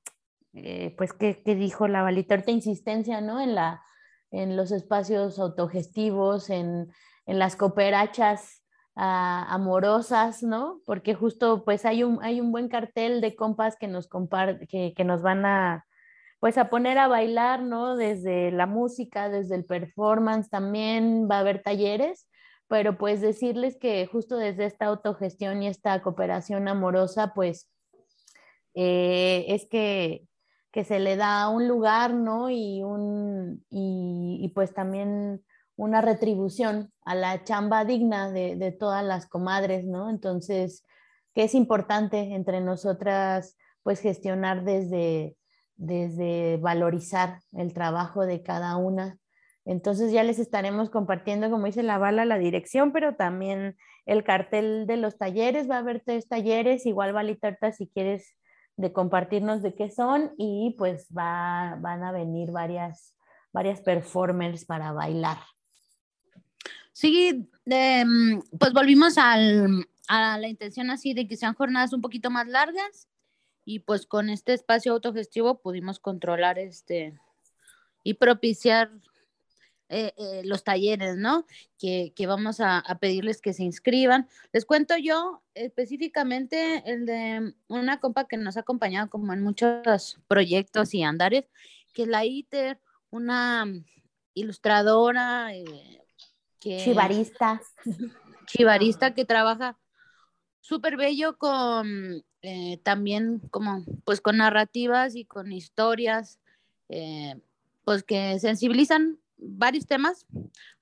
eh, 0.55 0.95
pues, 0.97 1.13
¿qué, 1.15 1.43
dijo 1.45 1.89
la 1.89 2.03
balita? 2.03 2.35
Ahorita 2.35 2.51
insistencia, 2.51 3.21
¿no? 3.21 3.41
En, 3.41 3.55
la, 3.55 3.83
en 4.31 4.57
los 4.57 4.71
espacios 4.71 5.39
autogestivos, 5.39 6.51
en, 6.51 6.91
en 7.27 7.39
las 7.39 7.57
cooperachas 7.57 8.63
ah, 8.97 9.47
amorosas, 9.49 10.43
¿no? 10.43 10.81
Porque 10.85 11.15
justo, 11.15 11.65
pues, 11.65 11.87
hay 11.87 12.05
un, 12.05 12.23
hay 12.23 12.41
un 12.41 12.53
buen 12.53 12.69
cartel 12.69 13.21
de 13.23 13.35
compas 13.35 13.77
que 13.77 13.89
nos, 13.89 14.09
que, 14.69 14.93
que 14.95 15.05
nos 15.05 15.23
van 15.23 15.47
a 15.47 15.87
pues 16.43 16.59
a 16.59 16.71
poner 16.71 16.99
a 16.99 17.07
bailar, 17.07 17.63
¿no? 17.63 17.95
Desde 17.95 18.51
la 18.51 18.67
música, 18.67 19.29
desde 19.29 19.55
el 19.55 19.65
performance 19.65 20.51
también 20.51 21.29
va 21.31 21.37
a 21.37 21.39
haber 21.39 21.63
talleres, 21.63 22.27
pero 22.67 22.99
pues 22.99 23.21
decirles 23.21 23.77
que 23.79 24.09
justo 24.09 24.37
desde 24.37 24.65
esta 24.65 24.87
autogestión 24.87 25.63
y 25.63 25.69
esta 25.69 26.03
cooperación 26.03 26.67
amorosa, 26.67 27.33
pues 27.33 27.71
eh, 28.75 29.45
es 29.51 29.69
que, 29.71 30.27
que, 30.73 30.83
se 30.83 30.99
le 30.99 31.15
da 31.15 31.49
un 31.49 31.69
lugar, 31.69 32.13
¿no? 32.13 32.51
Y, 32.51 32.83
un, 32.83 33.65
y, 33.71 34.51
pues 34.53 34.75
también 34.75 35.45
una 35.77 36.01
retribución 36.01 36.93
a 37.05 37.15
la 37.15 37.45
chamba 37.45 37.85
digna 37.85 38.33
de, 38.33 38.57
de 38.57 38.73
todas 38.73 39.05
las 39.05 39.29
comadres, 39.29 39.85
¿no? 39.85 40.11
Entonces, 40.11 40.85
que 41.37 41.45
es 41.45 41.55
importante 41.55 42.35
entre 42.35 42.61
nosotras, 42.61 43.57
pues 43.85 44.01
gestionar 44.01 44.65
desde 44.65 45.37
desde 45.83 46.59
valorizar 46.59 47.41
el 47.53 47.75
trabajo 47.75 48.25
de 48.25 48.43
cada 48.43 48.77
una. 48.77 49.19
Entonces 49.65 50.13
ya 50.13 50.23
les 50.23 50.39
estaremos 50.39 50.91
compartiendo, 50.91 51.51
como 51.51 51.67
dice 51.67 51.83
la 51.83 51.99
bala, 51.99 52.25
la 52.25 52.39
dirección, 52.39 52.93
pero 52.93 53.17
también 53.17 53.77
el 54.07 54.23
cartel 54.23 54.87
de 54.87 54.97
los 54.97 55.19
talleres. 55.19 55.69
Va 55.69 55.77
a 55.77 55.79
haber 55.79 56.01
tres 56.01 56.29
talleres, 56.29 56.87
igual 56.87 57.13
Valitarta 57.13 57.73
si 57.73 57.89
quieres 57.89 58.37
de 58.77 58.93
compartirnos 58.93 59.61
de 59.63 59.75
qué 59.75 59.91
son 59.91 60.33
y 60.39 60.77
pues 60.79 61.09
va, 61.17 61.77
van 61.81 62.05
a 62.05 62.13
venir 62.13 62.53
varias, 62.53 63.17
varias 63.53 63.81
performers 63.81 64.65
para 64.65 64.93
bailar. 64.93 65.39
Sí, 66.93 67.49
em, 67.67 68.41
pues 68.57 68.73
volvimos 68.73 69.19
al, 69.19 69.85
a 70.07 70.39
la 70.39 70.49
intención 70.49 70.91
así 70.91 71.13
de 71.13 71.27
que 71.27 71.37
sean 71.37 71.55
jornadas 71.55 71.93
un 71.93 72.01
poquito 72.01 72.31
más 72.31 72.47
largas 72.47 73.09
y 73.65 73.81
pues 73.81 74.07
con 74.07 74.31
este 74.31 74.55
espacio 74.55 74.93
autogestivo 74.93 75.61
pudimos 75.61 75.99
controlar 75.99 76.59
este 76.59 77.19
y 78.03 78.15
propiciar 78.15 78.91
eh, 79.95 80.15
eh, 80.17 80.41
los 80.45 80.65
talleres, 80.65 81.17
¿no? 81.19 81.47
Que, 81.79 82.15
vamos 82.27 82.61
a, 82.61 82.83
pedirles 82.99 83.43
que 83.43 83.53
se 83.53 83.63
inscriban. 83.63 84.27
Les 84.51 84.65
cuento 84.65 84.97
yo 84.97 85.43
específicamente 85.53 86.83
el 86.91 87.05
de 87.05 87.55
una 87.69 88.01
compa 88.01 88.27
que 88.27 88.39
nos 88.39 88.57
ha 88.57 88.61
acompañado 88.61 89.11
como 89.11 89.35
en 89.35 89.43
muchos 89.43 90.19
proyectos 90.29 90.95
y 90.95 91.03
andares, 91.03 91.45
que 91.93 92.05
es 92.05 92.09
la 92.09 92.25
ITER, 92.25 92.81
una 93.11 93.67
ilustradora. 94.33 95.55
Eh, 95.55 96.01
que, 96.59 96.79
chivarista. 96.79 97.61
Chivarista 98.47 99.15
que 99.15 99.27
trabaja 99.27 99.79
súper 100.61 100.97
bello 100.97 101.37
con 101.37 102.25
eh, 102.43 102.79
también 102.83 103.41
como 103.51 103.85
pues 104.05 104.21
con 104.21 104.39
narrativas 104.39 105.15
y 105.15 105.25
con 105.25 105.53
historias 105.53 106.41
eh, 106.89 107.41
pues 107.85 108.03
que 108.03 108.39
sensibilizan 108.41 109.19
varios 109.37 109.87
temas. 109.87 110.27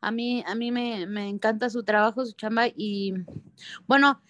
A 0.01 0.11
mí, 0.11 0.43
a 0.47 0.55
mí 0.55 0.71
me, 0.73 1.29
encanta 1.29 1.71
su 1.71 1.85
trabajo, 1.85 2.25
su 2.25 2.33
chamba 2.33 2.67
y 2.75 3.15
bueno, 3.87 4.23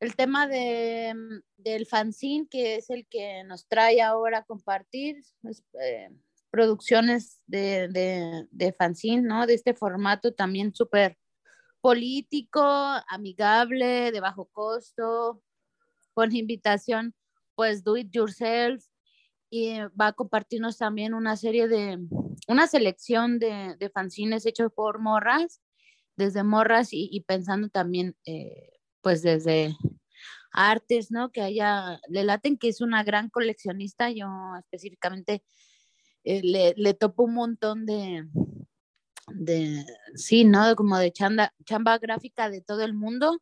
el 0.00 0.16
tema 0.16 0.46
de, 0.46 1.14
del 1.56 1.86
fanzine 1.86 2.46
que 2.50 2.76
es 2.76 2.90
el 2.90 3.06
que 3.06 3.42
nos 3.44 3.66
trae 3.66 4.02
ahora 4.02 4.38
a 4.38 4.44
compartir, 4.44 5.22
eh, 5.80 6.10
producciones 6.50 7.40
de, 7.46 7.88
de, 7.88 8.46
de 8.50 8.72
fanzine, 8.72 9.22
¿no? 9.22 9.46
De 9.46 9.54
este 9.54 9.74
formato 9.74 10.32
también 10.32 10.74
súper 10.74 11.18
político, 11.80 12.62
amigable, 13.08 14.12
de 14.12 14.20
bajo 14.20 14.46
costo, 14.46 15.42
con 16.14 16.34
invitación, 16.34 17.14
pues 17.54 17.84
do 17.84 17.96
it 17.96 18.10
yourself, 18.10 18.84
y 19.50 19.78
va 20.00 20.08
a 20.08 20.12
compartirnos 20.12 20.78
también 20.78 21.14
una 21.14 21.36
serie 21.36 21.68
de, 21.68 21.98
una 22.48 22.66
selección 22.66 23.38
de, 23.38 23.76
de 23.78 23.90
fanzines 23.90 24.46
hechos 24.46 24.72
por 24.74 24.98
morras, 24.98 25.60
desde 26.16 26.42
morras 26.42 26.88
y, 26.92 27.20
pensando 27.26 27.68
también, 27.68 28.16
eh, 28.24 28.72
pues 29.00 29.22
desde 29.22 29.76
artes, 30.52 31.10
¿no? 31.10 31.30
Que 31.30 31.42
haya, 31.42 32.00
le 32.08 32.24
laten 32.24 32.56
que 32.56 32.68
es 32.68 32.80
una 32.80 33.04
gran 33.04 33.28
coleccionista, 33.28 34.10
yo 34.10 34.26
específicamente 34.58 35.44
eh, 36.24 36.42
le, 36.42 36.74
le 36.76 36.94
topo 36.94 37.24
un 37.24 37.34
montón 37.34 37.86
de, 37.86 38.28
de, 39.28 39.84
sí, 40.14 40.44
¿no? 40.44 40.74
Como 40.76 40.98
de 40.98 41.12
chamba, 41.12 41.52
chamba 41.64 41.98
gráfica 41.98 42.48
de 42.48 42.60
todo 42.60 42.82
el 42.82 42.94
mundo 42.94 43.40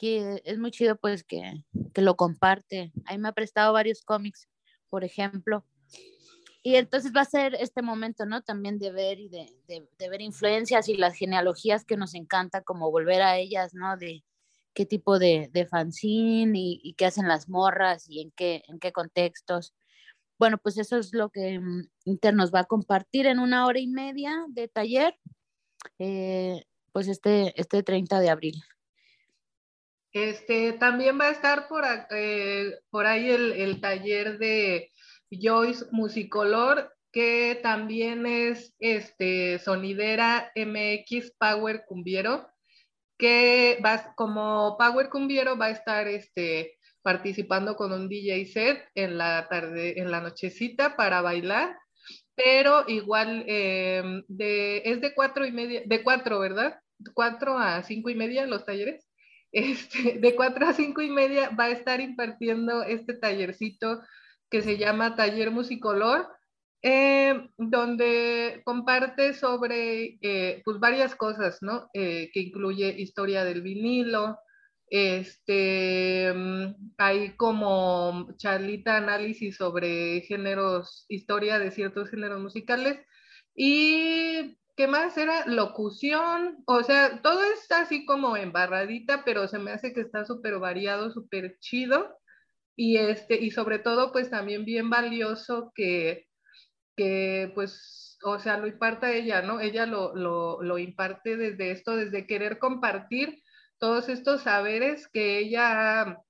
es 0.00 0.58
muy 0.58 0.70
chido 0.70 0.96
pues 0.96 1.24
que, 1.24 1.64
que 1.94 2.02
lo 2.02 2.16
comparte. 2.16 2.92
Ahí 3.06 3.18
me 3.18 3.28
ha 3.28 3.32
prestado 3.32 3.72
varios 3.72 4.02
cómics, 4.02 4.48
por 4.90 5.04
ejemplo. 5.04 5.64
y 6.62 6.76
entonces 6.76 7.12
va 7.16 7.22
a 7.22 7.24
ser 7.24 7.54
este 7.54 7.82
momento, 7.82 8.26
¿no? 8.26 8.42
También 8.42 8.78
de 8.78 8.90
ver 8.92 9.20
y 9.20 9.28
de, 9.28 9.46
de, 9.68 10.08
ver 10.08 10.20
influencias 10.20 10.88
y 10.88 10.96
las 10.96 11.14
genealogías 11.14 11.84
que 11.84 11.96
nos 11.96 12.14
encanta, 12.14 12.62
como 12.62 12.90
volver 12.90 13.22
a 13.22 13.38
ellas, 13.38 13.72
¿no? 13.74 13.96
De 13.96 14.24
qué 14.74 14.84
tipo 14.84 15.18
de, 15.18 15.48
de 15.52 15.66
fanzine 15.66 16.58
y, 16.58 16.80
y, 16.82 16.94
qué 16.94 17.06
hacen 17.06 17.28
las 17.28 17.48
morras 17.48 18.06
y 18.08 18.20
en 18.20 18.30
qué, 18.32 18.62
en 18.68 18.78
qué 18.78 18.92
contextos. 18.92 19.74
Bueno, 20.38 20.58
pues 20.58 20.76
eso 20.78 20.98
es 20.98 21.14
lo 21.14 21.30
que 21.30 21.58
mm, 21.58 21.88
Inter 22.04 22.34
nos 22.34 22.52
va 22.52 22.60
a 22.60 22.64
compartir 22.64 23.26
en 23.26 23.38
una 23.38 23.66
hora 23.66 23.80
y 23.80 23.86
media 23.86 24.44
de 24.48 24.68
taller, 24.68 25.18
eh, 25.98 26.64
pues 26.92 27.08
este, 27.08 27.58
este 27.60 27.82
30 27.82 28.20
de 28.20 28.28
abril. 28.30 28.62
Este, 30.16 30.72
también 30.72 31.20
va 31.20 31.26
a 31.26 31.30
estar 31.30 31.68
por, 31.68 31.84
eh, 32.08 32.78
por 32.88 33.04
ahí 33.04 33.28
el, 33.28 33.82
taller 33.82 34.38
de 34.38 34.90
Joyce 35.30 35.84
Musicolor, 35.90 36.90
que 37.12 37.60
también 37.62 38.24
es 38.24 38.74
este, 38.78 39.58
sonidera 39.58 40.50
MX 40.54 41.32
Power 41.38 41.84
Cumbiero, 41.86 42.48
que 43.18 43.78
va, 43.84 44.14
como 44.16 44.78
Power 44.78 45.10
Cumbiero 45.10 45.58
va 45.58 45.66
a 45.66 45.70
estar 45.72 46.08
este, 46.08 46.78
participando 47.02 47.76
con 47.76 47.92
un 47.92 48.08
DJ 48.08 48.46
set 48.46 48.88
en 48.94 49.18
la 49.18 50.20
nochecita 50.22 50.96
para 50.96 51.20
bailar, 51.20 51.76
pero 52.34 52.84
igual 52.88 53.44
em, 53.46 54.24
de, 54.28 54.78
es 54.78 55.02
de 55.02 55.14
cuatro 55.14 55.44
y 55.44 55.52
media, 55.52 55.82
de 55.84 56.02
cuatro, 56.02 56.38
¿verdad? 56.38 56.80
Cuatro 57.12 57.58
a 57.58 57.82
cinco 57.82 58.08
y 58.08 58.14
media 58.14 58.46
los 58.46 58.64
talleres. 58.64 59.05
Este, 59.56 60.18
de 60.18 60.34
cuatro 60.36 60.66
a 60.66 60.74
cinco 60.74 61.00
y 61.00 61.08
media 61.08 61.48
va 61.48 61.64
a 61.64 61.70
estar 61.70 62.02
impartiendo 62.02 62.82
este 62.82 63.14
tallercito 63.14 64.02
que 64.50 64.60
se 64.60 64.76
llama 64.76 65.16
Taller 65.16 65.50
Musicolor, 65.50 66.28
eh, 66.82 67.48
donde 67.56 68.60
comparte 68.66 69.32
sobre 69.32 70.18
eh, 70.20 70.60
pues 70.62 70.78
varias 70.78 71.14
cosas, 71.14 71.62
¿no? 71.62 71.88
Eh, 71.94 72.28
que 72.34 72.40
incluye 72.40 73.00
historia 73.00 73.44
del 73.44 73.62
vinilo, 73.62 74.38
este, 74.90 76.34
mm, 76.34 76.92
hay 76.98 77.30
como 77.36 78.28
charlita 78.36 78.98
análisis 78.98 79.56
sobre 79.56 80.20
géneros, 80.28 81.06
historia 81.08 81.58
de 81.58 81.70
ciertos 81.70 82.10
géneros 82.10 82.42
musicales 82.42 83.00
y 83.54 84.58
¿qué 84.76 84.86
más 84.86 85.16
era? 85.16 85.46
Locución, 85.46 86.62
o 86.66 86.82
sea, 86.82 87.22
todo 87.22 87.42
está 87.44 87.80
así 87.82 88.04
como 88.04 88.36
embarradita, 88.36 89.24
pero 89.24 89.48
se 89.48 89.58
me 89.58 89.72
hace 89.72 89.92
que 89.92 90.02
está 90.02 90.24
súper 90.24 90.58
variado, 90.58 91.10
súper 91.10 91.58
chido 91.60 92.18
y, 92.76 92.98
este, 92.98 93.36
y 93.36 93.50
sobre 93.50 93.78
todo, 93.78 94.12
pues 94.12 94.30
también 94.30 94.64
bien 94.64 94.90
valioso 94.90 95.72
que, 95.74 96.26
que 96.96 97.50
pues, 97.54 98.18
o 98.22 98.38
sea, 98.38 98.58
lo 98.58 98.66
imparta 98.66 99.12
ella, 99.12 99.42
¿no? 99.42 99.60
Ella 99.60 99.86
lo, 99.86 100.14
lo, 100.14 100.62
lo 100.62 100.78
imparte 100.78 101.36
desde 101.36 101.70
esto, 101.70 101.96
desde 101.96 102.26
querer 102.26 102.58
compartir 102.58 103.42
todos 103.78 104.08
estos 104.08 104.42
saberes 104.42 105.08
que 105.08 105.38
ella 105.38 106.22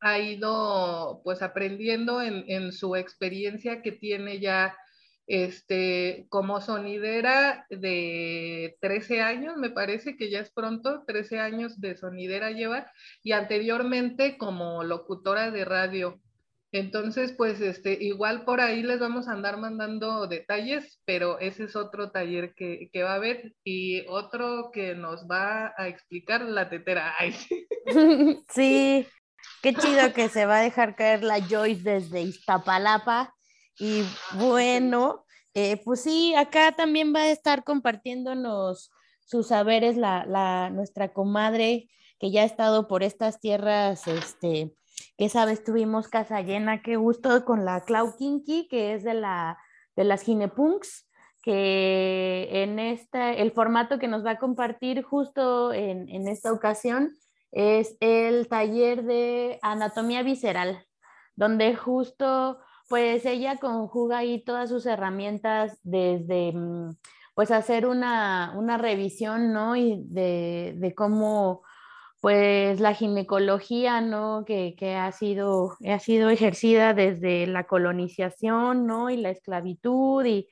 ha, 0.00 0.18
ido 0.18 1.20
pues 1.24 1.42
aprendiendo 1.42 2.22
en, 2.22 2.44
en, 2.48 2.72
su 2.72 2.96
experiencia 2.96 3.82
que 3.82 3.92
tiene 3.92 4.40
ya 4.40 4.76
este, 5.30 6.26
como 6.28 6.60
sonidera 6.60 7.64
de 7.70 8.76
13 8.80 9.20
años, 9.20 9.56
me 9.56 9.70
parece 9.70 10.16
que 10.16 10.28
ya 10.28 10.40
es 10.40 10.50
pronto, 10.50 11.04
13 11.06 11.38
años 11.38 11.80
de 11.80 11.96
sonidera 11.96 12.50
lleva, 12.50 12.90
y 13.22 13.30
anteriormente 13.30 14.36
como 14.38 14.82
locutora 14.82 15.52
de 15.52 15.64
radio. 15.64 16.20
Entonces, 16.72 17.32
pues 17.32 17.60
este, 17.60 17.92
igual 17.92 18.44
por 18.44 18.60
ahí 18.60 18.82
les 18.82 18.98
vamos 18.98 19.28
a 19.28 19.32
andar 19.32 19.56
mandando 19.58 20.26
detalles, 20.26 21.00
pero 21.04 21.38
ese 21.38 21.64
es 21.64 21.76
otro 21.76 22.10
taller 22.10 22.52
que, 22.56 22.90
que 22.92 23.04
va 23.04 23.12
a 23.12 23.16
haber 23.16 23.54
y 23.62 24.04
otro 24.08 24.72
que 24.72 24.96
nos 24.96 25.28
va 25.28 25.72
a 25.76 25.86
explicar 25.86 26.42
la 26.42 26.68
tetera. 26.68 27.14
sí, 28.48 29.06
qué 29.62 29.74
chido 29.74 30.12
que 30.12 30.28
se 30.28 30.44
va 30.44 30.58
a 30.58 30.62
dejar 30.62 30.96
caer 30.96 31.22
la 31.22 31.40
Joyce 31.40 31.82
desde 31.82 32.22
Iztapalapa 32.22 33.32
y 33.78 34.02
bueno, 34.34 35.24
eh, 35.54 35.80
pues 35.84 36.02
sí, 36.02 36.34
acá 36.34 36.72
también 36.72 37.14
va 37.14 37.22
a 37.22 37.30
estar 37.30 37.64
compartiéndonos 37.64 38.92
sus 39.24 39.48
saberes 39.48 39.96
la, 39.96 40.24
la, 40.26 40.70
nuestra 40.70 41.12
comadre 41.12 41.88
que 42.18 42.30
ya 42.30 42.42
ha 42.42 42.44
estado 42.44 42.86
por 42.88 43.02
estas 43.02 43.40
tierras, 43.40 44.06
este, 44.06 44.74
que 45.16 45.28
sabes, 45.28 45.64
tuvimos 45.64 46.08
casa 46.08 46.42
llena, 46.42 46.82
qué 46.82 46.96
gusto 46.96 47.44
con 47.44 47.64
la 47.64 47.80
Clau 47.82 48.16
Kinky, 48.16 48.68
que 48.68 48.94
es 48.94 49.02
de, 49.02 49.14
la, 49.14 49.58
de 49.96 50.04
las 50.04 50.22
Ginepunks, 50.22 51.08
que 51.42 52.48
en 52.50 52.78
esta, 52.78 53.32
el 53.32 53.52
formato 53.52 53.98
que 53.98 54.08
nos 54.08 54.24
va 54.24 54.32
a 54.32 54.38
compartir 54.38 55.02
justo 55.02 55.72
en, 55.72 56.08
en 56.08 56.28
esta 56.28 56.52
ocasión 56.52 57.16
es 57.50 57.96
el 58.00 58.46
taller 58.48 59.04
de 59.04 59.58
anatomía 59.62 60.22
visceral, 60.22 60.84
donde 61.34 61.74
justo 61.74 62.58
pues 62.90 63.24
ella 63.24 63.56
conjuga 63.58 64.18
ahí 64.18 64.42
todas 64.42 64.68
sus 64.68 64.84
herramientas 64.84 65.78
desde 65.84 66.50
mm, 66.52 66.96
pues 67.34 67.52
hacer 67.52 67.86
una, 67.86 68.52
una 68.56 68.78
revisión, 68.78 69.52
¿no? 69.52 69.76
Y 69.76 70.02
de, 70.08 70.74
de, 70.76 70.92
cómo 70.96 71.62
pues 72.20 72.80
la 72.80 72.92
ginecología, 72.92 74.00
¿no? 74.00 74.44
Que, 74.44 74.74
que, 74.76 74.96
ha, 74.96 75.12
sido, 75.12 75.76
ha 75.88 76.00
sido 76.00 76.30
ejercida 76.30 76.92
desde 76.92 77.46
la 77.46 77.68
colonización, 77.68 78.88
¿no? 78.88 79.08
Y 79.08 79.18
la 79.18 79.30
esclavitud 79.30 80.24
y 80.24 80.48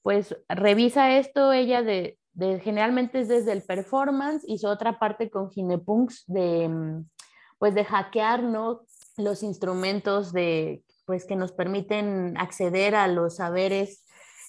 pues 0.00 0.34
revisa 0.48 1.18
esto 1.18 1.52
ella 1.52 1.82
de, 1.82 2.18
de 2.32 2.58
generalmente 2.60 3.20
es 3.20 3.28
desde 3.28 3.52
el 3.52 3.64
performance, 3.64 4.44
hizo 4.48 4.70
otra 4.70 4.98
parte 4.98 5.28
con 5.28 5.50
ginepunks 5.50 6.24
de 6.26 6.68
mm, 6.70 7.04
pues 7.58 7.74
de 7.74 7.84
hackear, 7.84 8.42
¿no? 8.42 8.80
Los 9.18 9.42
instrumentos 9.42 10.32
de 10.32 10.82
pues 11.12 11.26
que 11.26 11.36
nos 11.36 11.52
permiten 11.52 12.38
acceder 12.38 12.94
a 12.94 13.06
los 13.06 13.36
saberes 13.36 14.02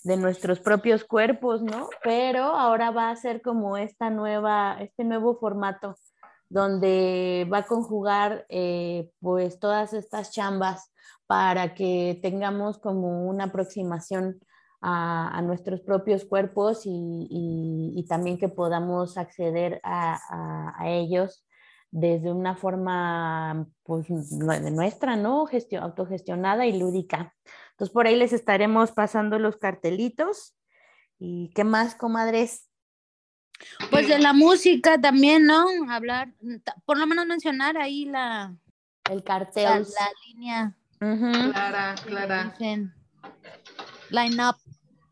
de 0.05 0.15
nuestros 0.15 0.61
propios 0.61 1.03
cuerpos, 1.03 1.61
¿no? 1.61 1.89
Pero 2.05 2.41
ahora 2.41 2.89
va 2.89 3.09
a 3.09 3.15
ser 3.17 3.41
como 3.41 3.75
esta 3.75 4.09
nueva, 4.09 4.77
este 4.79 5.03
nuevo 5.03 5.35
formato 5.35 5.97
donde 6.47 7.45
va 7.51 7.57
a 7.57 7.65
conjugar 7.65 8.45
eh, 8.47 9.09
pues 9.19 9.59
todas 9.59 9.91
estas 9.91 10.31
chambas 10.31 10.89
para 11.27 11.73
que 11.73 12.17
tengamos 12.21 12.79
como 12.79 13.27
una 13.27 13.45
aproximación 13.45 14.39
a, 14.81 15.41
nuestros 15.41 15.81
propios 15.81 16.23
cuerpos 16.23 16.85
y, 16.85 17.27
y, 17.29 17.93
y, 17.99 18.07
también 18.07 18.37
que 18.37 18.47
podamos 18.47 19.17
acceder 19.17 19.81
a, 19.83 20.73
a 20.79 20.89
ellos 20.89 21.45
desde 21.95 22.31
una 22.31 22.55
forma 22.55 23.67
pues, 23.83 24.07
de 24.09 24.71
nuestra, 24.71 25.15
¿no? 25.15 25.45
Gestión, 25.45 25.83
autogestionada 25.83 26.65
y 26.65 26.77
lúdica. 26.77 27.35
Entonces 27.71 27.93
por 27.93 28.07
ahí 28.07 28.15
les 28.15 28.33
estaremos 28.33 28.91
pasando 28.91 29.37
los 29.37 29.57
cartelitos. 29.57 30.55
¿Y 31.19 31.51
qué 31.53 31.63
más, 31.63 31.93
comadres? 31.93 32.67
Pues 33.91 34.07
de 34.07 34.17
la 34.17 34.33
música 34.33 34.99
también, 34.99 35.45
¿no? 35.45 35.65
Hablar, 35.87 36.33
por 36.83 36.97
lo 36.97 37.05
menos 37.05 37.27
mencionar 37.27 37.77
ahí 37.77 38.05
la... 38.05 38.55
El 39.09 39.23
cartel. 39.23 39.63
La, 39.65 39.79
la 39.79 40.11
línea. 40.27 40.77
Uh 40.99 41.05
-huh. 41.05 41.51
Clara, 41.51 41.95
Clara. 42.03 42.55
Line 44.09 44.47
up. 44.49 44.62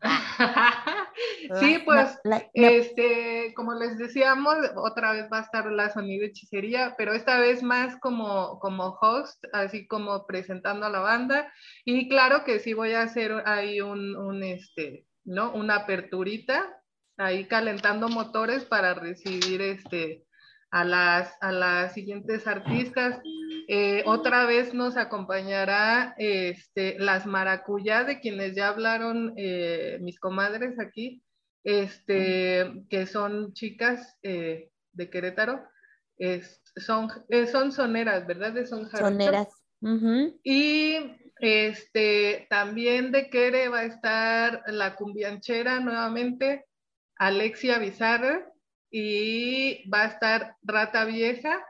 sí, 1.60 1.78
pues, 1.84 2.18
este, 2.54 3.52
como 3.54 3.74
les 3.74 3.98
decíamos, 3.98 4.56
otra 4.76 5.12
vez 5.12 5.28
va 5.32 5.38
a 5.38 5.42
estar 5.42 5.70
la 5.70 5.90
sonido 5.90 6.26
hechicería, 6.26 6.94
pero 6.98 7.12
esta 7.12 7.38
vez 7.38 7.62
más 7.62 7.96
como, 8.00 8.58
como 8.58 8.98
host, 9.00 9.44
así 9.52 9.86
como 9.86 10.26
presentando 10.26 10.86
a 10.86 10.90
la 10.90 11.00
banda. 11.00 11.52
Y 11.84 12.08
claro 12.08 12.44
que 12.44 12.58
sí 12.58 12.74
voy 12.74 12.92
a 12.92 13.02
hacer 13.02 13.42
ahí 13.46 13.80
un, 13.80 14.16
un 14.16 14.42
este, 14.42 15.06
¿no? 15.24 15.52
Una 15.52 15.76
aperturita, 15.76 16.80
ahí 17.16 17.46
calentando 17.46 18.08
motores 18.08 18.64
para 18.64 18.94
recibir 18.94 19.62
este, 19.62 20.24
a 20.70 20.84
las, 20.84 21.36
a 21.40 21.52
las 21.52 21.92
siguientes 21.92 22.46
artistas. 22.46 23.20
Eh, 23.68 24.02
otra 24.06 24.46
vez 24.46 24.74
nos 24.74 24.96
acompañará 24.96 26.14
este, 26.18 26.98
las 26.98 27.26
maracuyá 27.26 28.04
de 28.04 28.20
quienes 28.20 28.54
ya 28.54 28.68
hablaron 28.68 29.34
eh, 29.36 29.98
mis 30.00 30.18
comadres 30.18 30.78
aquí, 30.78 31.22
este, 31.64 32.84
que 32.88 33.06
son 33.06 33.52
chicas 33.54 34.18
eh, 34.22 34.70
de 34.92 35.10
Querétaro. 35.10 35.64
Es, 36.18 36.62
son, 36.76 37.08
son 37.50 37.72
soneras, 37.72 38.26
¿verdad? 38.26 38.52
De 38.52 38.66
son 38.66 38.88
soneras. 38.90 39.48
Uh 39.80 39.88
-huh. 39.88 40.40
Y 40.44 40.96
este, 41.40 42.46
también 42.48 43.10
de 43.10 43.28
Quere 43.28 43.68
va 43.68 43.80
a 43.80 43.84
estar 43.86 44.62
la 44.66 44.94
cumbianchera 44.94 45.80
nuevamente, 45.80 46.66
Alexia 47.16 47.78
Bizarra 47.78 48.46
y 48.90 49.88
va 49.88 50.02
a 50.02 50.06
estar 50.06 50.56
Rata 50.62 51.04
Vieja 51.04 51.64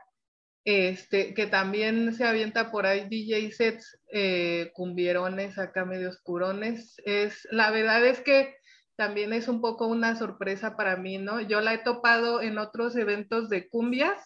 este, 0.65 1.33
que 1.33 1.45
también 1.45 2.13
se 2.13 2.23
avienta 2.23 2.71
por 2.71 2.85
ahí 2.85 3.07
DJ 3.09 3.51
sets 3.51 3.99
eh, 4.11 4.71
cumbierones 4.73 5.57
acá 5.57 5.85
medio 5.85 6.09
oscurones. 6.09 6.95
Es, 7.05 7.47
la 7.51 7.71
verdad 7.71 8.05
es 8.05 8.21
que 8.21 8.55
también 8.95 9.33
es 9.33 9.47
un 9.47 9.59
poco 9.59 9.87
una 9.87 10.15
sorpresa 10.15 10.77
para 10.77 10.95
mí, 10.95 11.17
¿no? 11.17 11.41
Yo 11.41 11.61
la 11.61 11.73
he 11.73 11.79
topado 11.79 12.41
en 12.41 12.57
otros 12.57 12.95
eventos 12.95 13.49
de 13.49 13.67
cumbias 13.67 14.17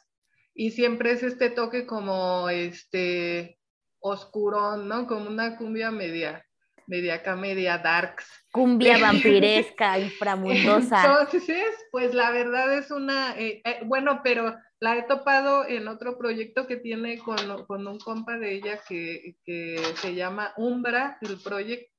y 0.53 0.71
siempre 0.71 1.11
es 1.11 1.23
este 1.23 1.49
toque 1.49 1.85
como 1.85 2.49
este 2.49 3.57
oscurón, 3.99 4.87
¿no? 4.87 5.07
Como 5.07 5.29
una 5.29 5.57
cumbia 5.57 5.89
media, 5.89 6.45
media 6.85 7.15
acá, 7.15 7.35
media 7.35 7.77
darks. 7.77 8.27
Cumbia 8.51 8.97
vampiresca, 9.01 9.99
inframundosa. 9.99 11.01
Entonces, 11.01 11.65
pues 11.91 12.13
la 12.13 12.31
verdad 12.31 12.77
es 12.77 12.91
una, 12.91 13.35
eh, 13.39 13.61
eh, 13.63 13.79
bueno, 13.85 14.21
pero 14.23 14.55
la 14.79 14.97
he 14.97 15.03
topado 15.03 15.67
en 15.67 15.87
otro 15.87 16.17
proyecto 16.17 16.67
que 16.67 16.77
tiene 16.77 17.17
con, 17.19 17.65
con 17.65 17.87
un 17.87 17.99
compa 17.99 18.37
de 18.37 18.53
ella 18.53 18.81
que, 18.87 19.35
que, 19.43 19.77
se 19.95 20.13
llama 20.13 20.53
Umbra, 20.57 21.17
el 21.21 21.39
proyecto. 21.41 21.91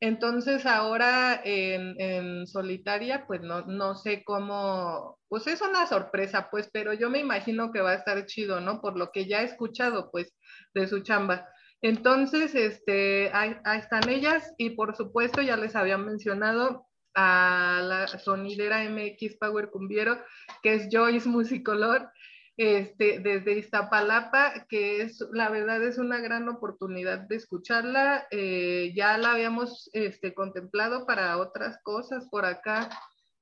Entonces 0.00 0.64
ahora 0.66 1.40
en, 1.44 2.00
en, 2.00 2.46
solitaria, 2.46 3.26
pues 3.26 3.40
no, 3.40 3.62
no 3.66 3.96
sé 3.96 4.22
cómo, 4.24 5.18
pues 5.28 5.46
es 5.48 5.60
una 5.60 5.86
sorpresa, 5.86 6.48
pues, 6.50 6.70
pero 6.72 6.92
yo 6.92 7.10
me 7.10 7.18
imagino 7.18 7.72
que 7.72 7.80
va 7.80 7.90
a 7.92 7.96
estar 7.96 8.24
chido, 8.26 8.60
¿no? 8.60 8.80
Por 8.80 8.96
lo 8.96 9.10
que 9.10 9.26
ya 9.26 9.42
he 9.42 9.44
escuchado, 9.44 10.10
pues, 10.12 10.32
de 10.74 10.86
su 10.86 11.00
chamba. 11.00 11.48
Entonces, 11.82 12.54
este, 12.54 13.30
ahí, 13.32 13.56
ahí 13.64 13.80
están 13.80 14.08
ellas 14.08 14.52
y 14.56 14.70
por 14.70 14.96
supuesto 14.96 15.42
ya 15.42 15.56
les 15.56 15.76
había 15.76 15.98
mencionado 15.98 16.87
a 17.20 17.82
la 17.82 18.06
sonidera 18.06 18.88
MX 18.88 19.38
Power 19.38 19.70
Cumbiero, 19.70 20.22
que 20.62 20.74
es 20.74 20.88
Joyce 20.88 21.28
Musicolor, 21.28 22.12
este, 22.56 23.18
desde 23.18 23.58
Iztapalapa, 23.58 24.66
que 24.68 25.02
es, 25.02 25.20
la 25.32 25.48
verdad 25.48 25.82
es 25.82 25.98
una 25.98 26.20
gran 26.20 26.48
oportunidad 26.48 27.18
de 27.18 27.34
escucharla. 27.34 28.28
Eh, 28.30 28.92
ya 28.94 29.18
la 29.18 29.32
habíamos 29.32 29.90
este, 29.94 30.32
contemplado 30.32 31.06
para 31.06 31.38
otras 31.38 31.82
cosas 31.82 32.28
por 32.30 32.44
acá 32.44 32.88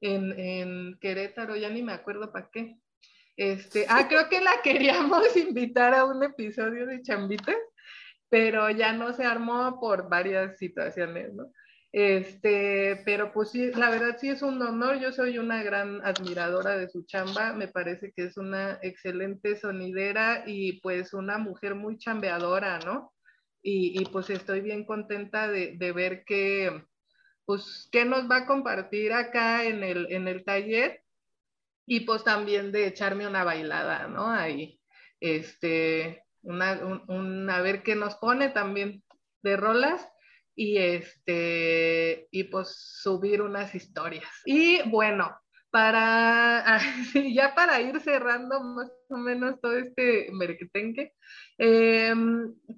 en, 0.01 0.99
Querétaro, 0.99 1.55
ya 1.55 1.69
ni 1.69 1.83
me 1.83 1.93
acuerdo 1.93 2.33
para 2.33 2.49
qué. 2.51 2.79
Este, 3.37 3.85
ah, 3.91 4.09
creo 4.09 4.31
que 4.31 4.41
la 4.41 4.63
queríamos 4.63 5.37
invitar 5.37 5.93
a 5.93 6.07
un 6.07 6.23
episodio 6.23 6.87
de 6.87 7.03
Chambitas, 7.03 7.57
pero 8.31 8.71
ya 8.71 8.95
no 8.95 9.13
se 9.13 9.27
armó 9.27 9.79
por 9.79 10.09
varias 10.09 10.57
situaciones, 10.57 11.35
¿no? 11.35 11.53
Este, 11.97 13.01
pero 13.07 13.33
pues 13.33 13.53
sí, 13.53 13.71
la 13.73 13.89
verdad 13.89 14.19
sí 14.21 14.29
es 14.29 14.43
un 14.43 14.61
honor. 14.61 15.01
Yo 15.01 15.13
soy 15.13 15.39
una 15.39 15.63
gran 15.63 16.05
admiradora 16.05 16.77
de 16.77 16.91
su 16.91 17.07
chamba. 17.07 17.55
Me 17.55 17.69
parece 17.69 18.13
que 18.13 18.25
es 18.25 18.37
una 18.37 18.79
excelente 18.83 19.57
sonidera 19.57 20.45
y 20.47 20.79
pues 20.83 21.15
una 21.15 21.39
mujer 21.39 21.75
muy 21.75 21.97
chambeadora, 21.97 22.81
¿no? 22.81 23.15
Y, 23.63 23.99
y 23.99 24.05
pues 24.05 24.29
estoy 24.29 24.61
bien 24.61 24.85
contenta 24.85 25.49
de, 25.49 25.79
de, 25.79 25.93
ver 25.93 26.25
que, 26.27 26.85
pues, 27.47 27.89
qué 27.91 28.05
nos 28.05 28.31
va 28.31 28.41
a 28.41 28.47
compartir 28.47 29.15
acá 29.15 29.65
en 29.65 29.83
el, 29.83 30.13
en 30.13 30.29
el 30.29 30.45
taller 30.45 31.03
y 31.87 32.01
pues 32.01 32.25
también 32.25 32.73
de 32.73 32.89
echarme 32.89 33.27
una 33.27 33.43
bailada, 33.43 34.07
¿no? 34.07 34.29
Ahí, 34.29 34.83
este, 35.19 36.25
una, 36.43 36.73
un, 36.75 37.05
un, 37.09 37.49
a 37.49 37.63
ver 37.63 37.83
qué 37.83 37.95
nos 37.97 38.17
pone 38.17 38.51
también 38.51 39.03
de 39.43 39.57
rolas 39.57 40.07
y 40.57 40.79
este 40.79 42.27
y 42.31 42.45
pues 42.45 42.75
subir 43.03 43.43
unas 43.43 43.75
historias. 43.75 44.25
Y 44.45 44.83
bueno, 44.89 45.39
para 45.71 46.79
ya 47.35 47.55
para 47.55 47.81
ir 47.81 48.01
cerrando 48.01 48.61
más 48.61 48.91
o 49.11 49.17
menos 49.19 49.61
todo 49.61 49.77
este 49.77 50.31
merquetenque, 50.33 51.13
eh, 51.59 52.15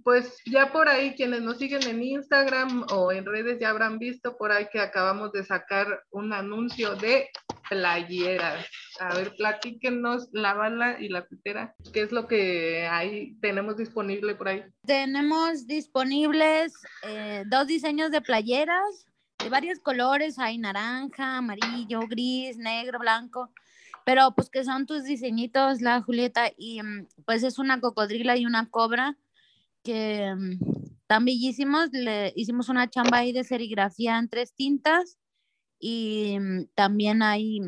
pues 0.03 0.37
ya 0.45 0.73
por 0.73 0.89
ahí 0.89 1.15
quienes 1.15 1.43
nos 1.43 1.59
siguen 1.59 1.85
en 1.85 2.03
Instagram 2.03 2.87
o 2.91 3.13
en 3.13 3.25
redes 3.25 3.59
ya 3.61 3.71
habrán 3.71 3.99
visto 3.99 4.37
por 4.37 4.51
ahí 4.51 4.67
que 4.73 4.81
acabamos 4.81 5.31
de 5.33 5.45
sacar 5.45 6.03
un 6.11 6.33
anuncio 6.33 6.97
de 6.97 7.31
playeras. 7.69 8.67
A 9.01 9.15
ver, 9.15 9.35
platíquenos 9.37 10.29
la 10.33 10.55
bala 10.55 11.01
y 11.01 11.09
la 11.09 11.27
pitera. 11.27 11.75
¿Qué 11.93 12.03
es 12.03 12.13
lo 12.13 12.27
que 12.27 12.87
ahí 12.87 13.37
tenemos 13.41 13.77
disponible 13.77 14.35
por 14.35 14.49
ahí? 14.49 14.65
Tenemos 14.87 15.67
disponibles 15.67 16.73
eh, 17.05 17.45
dos 17.47 17.67
diseños 17.67 18.11
de 18.11 18.21
playeras 18.21 19.07
de 19.39 19.49
varios 19.49 19.79
colores. 19.79 20.39
Hay 20.39 20.59
naranja, 20.59 21.39
amarillo, 21.39 22.01
gris, 22.09 22.57
negro, 22.57 22.99
blanco. 22.99 23.51
Pero 24.05 24.33
pues 24.35 24.49
que 24.51 24.65
son 24.65 24.87
tus 24.87 25.05
diseñitos, 25.05 25.83
la 25.83 26.01
Julieta, 26.01 26.51
y 26.57 26.83
mm, 26.83 27.09
pues 27.27 27.43
es 27.43 27.59
una 27.59 27.81
cocodrila 27.81 28.37
y 28.37 28.47
una 28.47 28.69
cobra 28.71 29.17
que 29.85 30.35
mm, 30.35 30.93
están 31.03 31.25
bellísimos. 31.25 31.91
Le 31.93 32.33
hicimos 32.35 32.69
una 32.69 32.89
chamba 32.89 33.19
ahí 33.19 33.33
de 33.33 33.45
serigrafía 33.45 34.19
en 34.19 34.29
tres 34.29 34.55
tintas 34.55 35.19
y 35.79 36.39
mm, 36.39 36.69
también 36.75 37.23
hay 37.23 37.61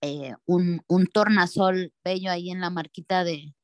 eh, 0.00 0.34
un, 0.44 0.82
un, 0.86 1.06
tornasol 1.06 1.92
bello 2.04 2.30
ahí 2.30 2.50
en 2.50 2.60
la 2.60 2.70
marquita 2.70 3.24
de, 3.24 3.54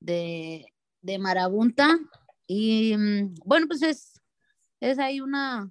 de, 0.00 0.66
de 1.02 1.18
Marabunta. 1.18 1.98
Y 2.46 2.96
mm, 2.96 3.34
bueno, 3.44 3.66
pues 3.68 3.82
es, 3.82 4.20
es 4.80 4.98
ahí 4.98 5.20
una, 5.20 5.68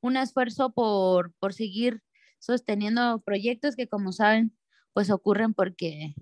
un 0.00 0.16
esfuerzo 0.16 0.72
por, 0.72 1.32
por 1.38 1.54
seguir 1.54 2.02
sosteniendo 2.38 3.20
proyectos 3.20 3.74
que 3.74 3.88
como 3.88 4.12
saben, 4.12 4.56
pues 4.92 5.10
ocurren 5.10 5.54
porque 5.54 6.14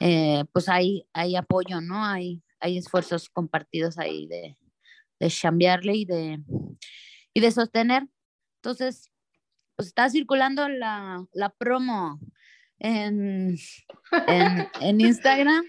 eh, 0.00 0.44
pues 0.52 0.68
hay, 0.68 1.06
hay 1.12 1.36
apoyo, 1.36 1.80
¿no? 1.80 2.04
Hay, 2.04 2.42
hay 2.60 2.78
esfuerzos 2.78 3.28
compartidos 3.28 3.98
ahí 3.98 4.26
de, 4.28 4.56
de 5.18 5.28
chambearle 5.28 5.96
y 5.96 6.04
de, 6.04 6.42
y 7.34 7.40
de 7.40 7.50
sostener 7.50 8.08
entonces, 8.68 9.10
pues 9.76 9.88
está 9.88 10.10
circulando 10.10 10.68
la, 10.68 11.24
la 11.32 11.48
promo 11.48 12.20
en, 12.78 13.56
en, 14.26 14.68
en, 14.82 15.00
Instagram 15.00 15.64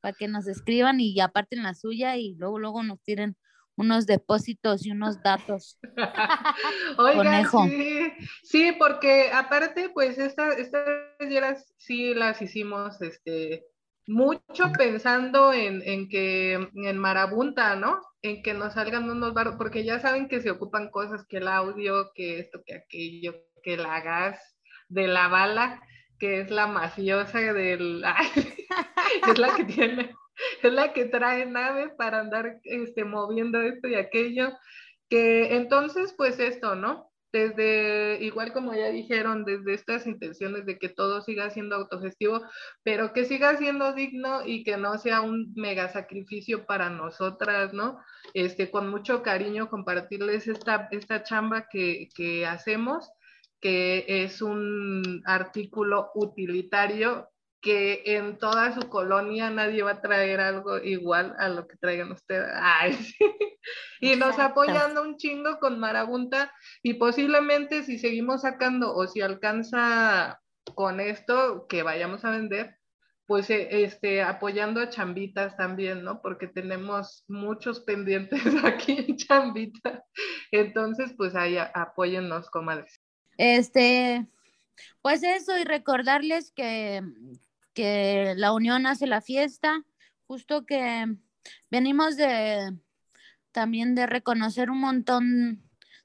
para 0.00 0.14
que 0.14 0.26
nos 0.26 0.46
escriban 0.48 1.00
y 1.00 1.20
aparten 1.20 1.62
la 1.62 1.74
suya 1.74 2.16
y 2.16 2.36
luego, 2.36 2.58
luego 2.58 2.82
nos 2.82 3.02
tiren 3.02 3.36
unos 3.76 4.06
depósitos 4.06 4.86
y 4.86 4.90
unos 4.90 5.22
datos. 5.22 5.78
Oigan, 6.96 7.46
sí, 7.50 8.12
sí, 8.42 8.72
porque 8.78 9.30
aparte, 9.32 9.90
pues 9.90 10.16
estas 10.18 10.56
estas 10.56 11.74
sí 11.76 12.14
las 12.14 12.40
hicimos 12.40 13.02
este, 13.02 13.66
mucho 14.06 14.72
pensando 14.76 15.52
en, 15.52 15.82
en, 15.84 16.08
que 16.08 16.54
en 16.74 16.98
marabunta, 16.98 17.76
¿no? 17.76 18.00
En 18.22 18.42
que 18.42 18.54
nos 18.54 18.74
salgan 18.74 19.10
unos 19.10 19.34
barros, 19.34 19.56
porque 19.56 19.84
ya 19.84 20.00
saben 20.00 20.28
que 20.28 20.40
se 20.40 20.50
ocupan 20.50 20.90
cosas, 20.90 21.26
que 21.26 21.38
el 21.38 21.48
audio, 21.48 22.12
que 22.14 22.38
esto, 22.38 22.62
que 22.64 22.74
aquello, 22.74 23.34
que 23.62 23.76
la 23.76 24.00
gas 24.00 24.38
de 24.88 25.06
la 25.06 25.28
bala, 25.28 25.80
que 26.18 26.40
es 26.40 26.50
la 26.50 26.66
mafiosa 26.66 27.38
del... 27.38 28.04
es 29.28 29.38
la 29.38 29.54
que 29.54 29.64
tiene, 29.64 30.14
es 30.62 30.72
la 30.72 30.92
que 30.92 31.06
trae 31.06 31.46
nave 31.46 31.88
para 31.90 32.20
andar 32.20 32.60
este, 32.64 33.04
moviendo 33.04 33.60
esto 33.60 33.88
y 33.88 33.94
aquello, 33.94 34.52
que 35.08 35.56
entonces, 35.56 36.14
pues 36.16 36.38
esto, 36.38 36.74
¿no? 36.74 37.09
Desde, 37.32 38.18
igual 38.20 38.52
como 38.52 38.74
ya 38.74 38.88
dijeron, 38.90 39.44
desde 39.44 39.74
estas 39.74 40.06
intenciones 40.06 40.66
de 40.66 40.78
que 40.78 40.88
todo 40.88 41.20
siga 41.22 41.50
siendo 41.50 41.76
autogestivo, 41.76 42.42
pero 42.82 43.12
que 43.12 43.24
siga 43.24 43.56
siendo 43.56 43.92
digno 43.92 44.44
y 44.44 44.64
que 44.64 44.76
no 44.76 44.98
sea 44.98 45.20
un 45.20 45.52
mega 45.54 45.88
sacrificio 45.88 46.66
para 46.66 46.90
nosotras, 46.90 47.72
¿no? 47.72 47.98
Este, 48.34 48.70
con 48.70 48.88
mucho 48.90 49.22
cariño 49.22 49.68
compartirles 49.68 50.48
esta, 50.48 50.88
esta 50.90 51.22
chamba 51.22 51.66
que, 51.70 52.08
que 52.14 52.46
hacemos, 52.46 53.10
que 53.60 54.04
es 54.06 54.42
un 54.42 55.22
artículo 55.26 56.10
utilitario 56.14 57.28
que 57.60 58.02
en 58.06 58.38
toda 58.38 58.74
su 58.74 58.88
colonia 58.88 59.50
nadie 59.50 59.82
va 59.82 59.92
a 59.92 60.00
traer 60.00 60.40
algo 60.40 60.78
igual 60.78 61.34
a 61.38 61.48
lo 61.48 61.66
que 61.66 61.76
traigan 61.76 62.12
ustedes. 62.12 62.48
Ay, 62.54 62.94
sí. 62.94 63.16
Y 64.00 64.16
nos 64.16 64.38
apoyando 64.38 65.02
un 65.02 65.18
chingo 65.18 65.58
con 65.60 65.78
Marabunta 65.78 66.50
y 66.82 66.94
posiblemente 66.94 67.82
si 67.82 67.98
seguimos 67.98 68.40
sacando 68.40 68.94
o 68.94 69.06
si 69.06 69.20
alcanza 69.20 70.40
con 70.74 70.98
esto 71.00 71.66
que 71.68 71.82
vayamos 71.82 72.24
a 72.24 72.30
vender, 72.30 72.78
pues 73.26 73.50
eh, 73.50 73.84
este, 73.84 74.22
apoyando 74.22 74.80
a 74.80 74.88
chambitas 74.88 75.56
también, 75.56 76.02
¿no? 76.02 76.22
Porque 76.22 76.48
tenemos 76.48 77.24
muchos 77.28 77.80
pendientes 77.80 78.42
aquí 78.64 79.04
en 79.06 79.16
chambita. 79.16 80.04
Entonces, 80.50 81.12
pues 81.16 81.36
ahí 81.36 81.56
apóyennos, 81.58 82.50
comadres. 82.50 83.00
Este, 83.36 84.26
pues 85.02 85.22
eso, 85.22 85.56
y 85.58 85.64
recordarles 85.64 86.50
que, 86.50 87.02
que 87.74 88.34
la 88.36 88.52
unión 88.52 88.86
hace 88.86 89.06
la 89.06 89.20
fiesta, 89.20 89.84
justo 90.26 90.66
que 90.66 91.06
venimos 91.70 92.16
de 92.16 92.76
también 93.52 93.94
de 93.94 94.06
reconocer 94.06 94.70
un 94.70 94.80
montón 94.80 95.62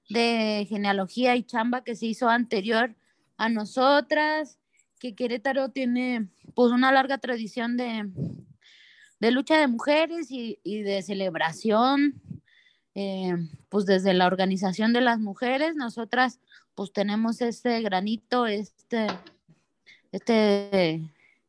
de 0.09 0.65
genealogía 0.69 1.35
y 1.35 1.43
chamba 1.43 1.83
que 1.83 1.95
se 1.95 2.07
hizo 2.07 2.29
anterior 2.29 2.95
a 3.37 3.49
nosotras, 3.49 4.59
que 4.99 5.15
Querétaro 5.15 5.69
tiene 5.69 6.27
pues 6.55 6.71
una 6.71 6.91
larga 6.91 7.17
tradición 7.17 7.77
de, 7.77 8.09
de 9.19 9.31
lucha 9.31 9.59
de 9.59 9.67
mujeres 9.67 10.31
y, 10.31 10.59
y 10.63 10.81
de 10.81 11.01
celebración, 11.01 12.21
eh, 12.95 13.35
pues 13.69 13.85
desde 13.85 14.13
la 14.13 14.27
organización 14.27 14.93
de 14.93 15.01
las 15.01 15.19
mujeres, 15.19 15.75
nosotras 15.75 16.39
pues 16.75 16.91
tenemos 16.91 17.41
este 17.41 17.81
granito, 17.81 18.47
este, 18.47 19.07
este 20.11 21.01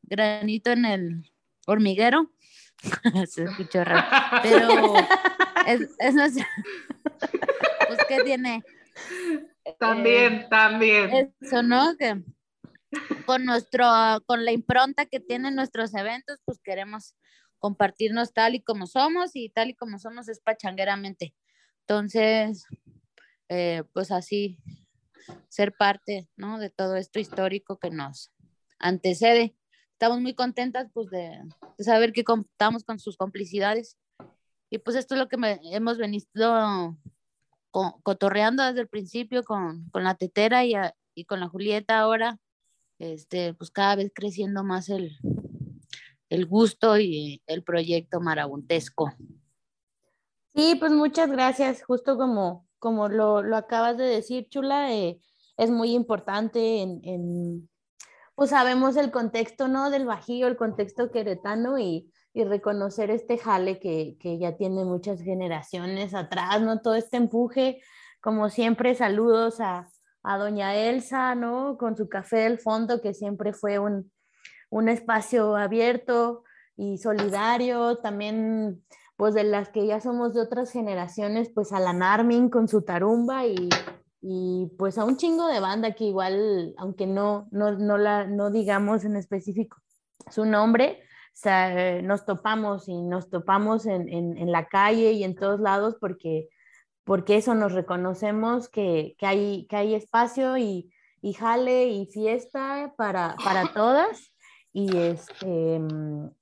granito 0.07 0.71
en 0.71 0.85
el 0.85 1.33
hormiguero. 1.67 2.33
Se 3.27 3.45
escuchó 3.45 3.85
raro, 3.85 4.07
pero 4.43 4.95
es, 5.67 5.89
es 5.99 6.15
nuestra, 6.15 6.47
pues 7.89 7.99
que 8.09 8.23
tiene 8.25 8.63
también, 9.79 10.35
eh, 10.35 10.47
también. 10.49 11.35
Eso, 11.41 11.63
¿no? 11.63 11.97
Que 11.97 12.23
con 13.25 13.45
nuestro, 13.45 13.85
con 14.27 14.45
la 14.45 14.53
impronta 14.53 15.07
que 15.07 15.21
tienen 15.21 15.55
nuestros 15.55 15.95
eventos, 15.95 16.39
pues 16.45 16.61
queremos 16.63 17.15
compartirnos 17.59 18.33
tal 18.33 18.55
y 18.55 18.63
como 18.63 18.87
somos 18.87 19.33
y 19.35 19.49
tal 19.51 19.71
y 19.71 19.75
como 19.75 19.99
somos 19.99 20.29
es 20.29 20.41
pachangueramente. 20.41 21.35
Entonces, 21.81 22.65
eh, 23.49 23.83
pues 23.93 24.11
así, 24.11 24.59
ser 25.49 25.75
parte, 25.77 26.29
¿no? 26.37 26.59
De 26.59 26.71
todo 26.71 26.97
esto 26.97 27.19
histórico 27.19 27.79
que 27.79 27.91
nos 27.91 28.33
antecede. 28.79 29.57
Estamos 29.97 30.21
muy 30.21 30.35
contentas, 30.35 30.91
pues, 30.93 31.09
de, 31.09 31.41
de 31.79 31.85
saber 31.85 32.13
que 32.13 32.23
contamos 32.23 32.85
con 32.85 32.99
sus 32.99 33.17
complicidades. 33.17 33.97
Y 34.69 34.77
pues 34.77 34.95
esto 34.95 35.15
es 35.15 35.21
lo 35.21 35.27
que 35.27 35.39
me, 35.39 35.59
hemos 35.73 35.97
venido 35.97 36.99
cotorreando 38.03 38.63
desde 38.63 38.83
el 38.83 38.89
principio 38.89 39.43
con, 39.43 39.89
con 39.89 40.05
la 40.05 40.15
tetera 40.15 40.67
y, 40.67 40.75
y, 41.15 41.25
con 41.25 41.41
la 41.41 41.49
Julieta 41.49 41.99
ahora, 41.99 42.39
este, 42.99 43.55
pues 43.55 43.71
cada 43.71 43.97
vez 43.97 44.13
creciendo 44.15 44.65
más 44.65 44.91
el, 44.91 45.17
el 46.29 46.45
gusto 46.45 46.99
y 46.99 47.41
el 47.47 47.63
proyecto 47.63 48.21
marabuntesco. 48.21 49.15
Sí, 50.55 50.75
pues 50.79 50.93
muchas 50.93 51.31
gracias. 51.31 51.83
Justo 51.83 52.19
como, 52.19 52.69
como 52.79 53.09
lo, 53.09 53.43
lo 53.43 53.57
acabas 53.57 53.97
de 53.97 54.05
decir, 54.05 54.47
Chula, 54.51 54.93
eh, 54.93 55.23
es 55.57 55.71
muy 55.71 55.93
importante 55.93 56.83
en, 56.83 57.01
en, 57.03 57.71
pues 58.37 58.51
sabemos 58.51 58.97
el 58.97 59.11
contexto, 59.11 59.67
¿no? 59.67 59.91
Del 59.91 60.05
Bajío, 60.05 60.47
el 60.47 60.57
contexto 60.57 61.11
queretano 61.11 61.79
y, 61.79 62.13
y 62.35 62.45
reconocer 62.45 63.11
este 63.11 63.39
jale 63.39 63.81
que, 63.81 64.19
que, 64.21 64.39
ya 64.39 64.57
tiene 64.57 64.85
muchas 64.85 65.23
generaciones 65.23 66.15
atrás, 66.15 66.61
¿no? 66.61 66.83
Todo 66.83 66.95
este 66.97 67.17
empuje, 67.17 67.81
como 68.21 68.51
siempre, 68.51 68.95
saludos 68.95 69.59
a, 69.61 69.89
a 70.23 70.37
doña 70.37 70.75
Elsa, 70.77 71.35
¿no? 71.35 71.79
Con 71.79 71.97
su 71.97 72.11
café 72.11 72.41
del 72.41 72.59
fondo, 72.59 73.01
que 73.01 73.15
siempre 73.15 73.55
fue 73.55 73.79
un, 73.79 74.13
un 74.69 74.91
espacio 74.91 75.57
abierto 75.57 76.45
y 76.77 76.99
solidario, 76.99 77.97
también 77.99 78.85
pues 79.17 79.33
de 79.33 79.45
las 79.45 79.71
que 79.71 79.87
ya 79.87 80.03
somos 80.03 80.35
de 80.35 80.43
otras 80.43 80.71
generaciones, 80.71 81.49
pues 81.49 81.73
a 81.73 81.81
la 81.81 81.95
Narmin 81.95 82.51
con 82.51 82.69
su 82.69 82.83
tarumba 82.83 83.47
y, 83.47 83.71
y 84.29 84.73
pues 84.77 84.99
a 84.99 85.05
un 85.05 85.17
chingo 85.17 85.47
de 85.47 85.61
banda 85.61 85.93
que 85.93 86.05
igual, 86.05 86.75
aunque 86.79 87.07
no, 87.07 87.47
no, 87.53 87.73
no, 87.73 87.97
la, 87.97 88.27
no 88.27 88.51
digamos 88.51 89.05
en 89.05 89.15
específico 89.15 89.77
su 90.29 90.45
nombre, 90.45 91.01
sea, 91.37 92.01
nos 92.01 92.25
topamos 92.25 92.89
y 92.89 93.03
nos 93.03 93.29
topamos 93.29 93.85
en, 93.85 94.09
en, 94.09 94.39
en, 94.39 94.51
la 94.51 94.69
calle 94.69 95.13
y 95.13 95.23
en 95.23 95.35
todos 95.35 95.61
lados 95.61 95.97
porque, 96.01 96.49
porque 97.05 97.37
eso 97.37 97.55
nos 97.55 97.73
reconocemos 97.73 98.71
que, 98.71 99.15
que, 99.19 99.27
hay, 99.27 99.67
que 99.67 99.77
hay 99.77 99.95
espacio 99.95 100.57
y, 100.57 100.91
y 101.21 101.35
jale 101.35 101.89
y 101.89 102.07
fiesta 102.07 102.95
para, 102.97 103.37
para 103.45 103.73
todas. 103.75 104.33
Y, 104.73 104.97
este, 104.97 105.81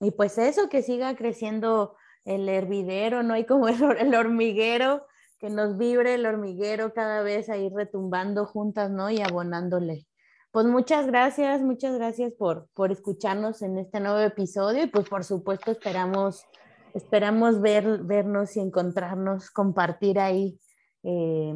y 0.00 0.10
pues 0.12 0.38
eso, 0.38 0.68
que 0.68 0.82
siga 0.82 1.16
creciendo 1.16 1.96
el 2.24 2.48
hervidero, 2.48 3.24
¿no? 3.24 3.34
hay 3.34 3.46
como 3.46 3.68
el, 3.68 3.82
el 3.98 4.14
hormiguero, 4.14 5.06
que 5.44 5.50
nos 5.50 5.76
vibre 5.76 6.14
el 6.14 6.24
hormiguero 6.24 6.94
cada 6.94 7.20
vez 7.20 7.50
ahí 7.50 7.68
retumbando 7.68 8.46
juntas, 8.46 8.90
¿no? 8.90 9.10
Y 9.10 9.20
abonándole 9.20 10.06
pues 10.54 10.66
muchas 10.66 11.08
gracias, 11.08 11.60
muchas 11.62 11.96
gracias 11.96 12.32
por, 12.32 12.68
por 12.74 12.92
escucharnos 12.92 13.60
en 13.60 13.76
este 13.76 13.98
nuevo 13.98 14.20
episodio 14.20 14.84
y 14.84 14.86
pues 14.86 15.08
por 15.08 15.24
supuesto 15.24 15.72
esperamos, 15.72 16.46
esperamos 16.94 17.60
ver, 17.60 18.04
vernos 18.04 18.56
y 18.56 18.60
encontrarnos, 18.60 19.50
compartir 19.50 20.20
ahí 20.20 20.60
eh, 21.02 21.54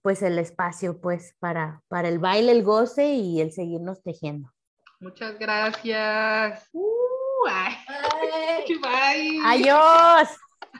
pues 0.00 0.22
el 0.22 0.38
espacio 0.38 0.98
pues 0.98 1.36
para, 1.40 1.82
para 1.88 2.08
el 2.08 2.18
baile, 2.18 2.52
el 2.52 2.64
goce 2.64 3.12
y 3.12 3.42
el 3.42 3.52
seguirnos 3.52 4.02
tejiendo. 4.02 4.50
Muchas 4.98 5.38
gracias. 5.38 6.70
Uh, 6.72 7.46
ay. 7.50 7.76
Bye. 8.80 9.40
Adiós. 9.44 10.28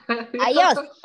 Adiós. 0.43 1.03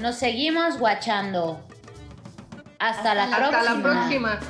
Nos 0.00 0.16
seguimos 0.16 0.78
guachando. 0.78 1.60
Hasta, 2.78 3.14
la, 3.14 3.24
Hasta 3.24 3.36
próxima. 3.36 3.62
la 3.62 3.82
próxima. 3.82 4.40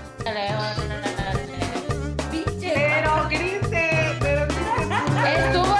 Pero 2.60 3.28
grite, 3.28 4.16
pero 4.20 4.46
grite. 4.46 5.38
Es 5.38 5.52
tu 5.52 5.73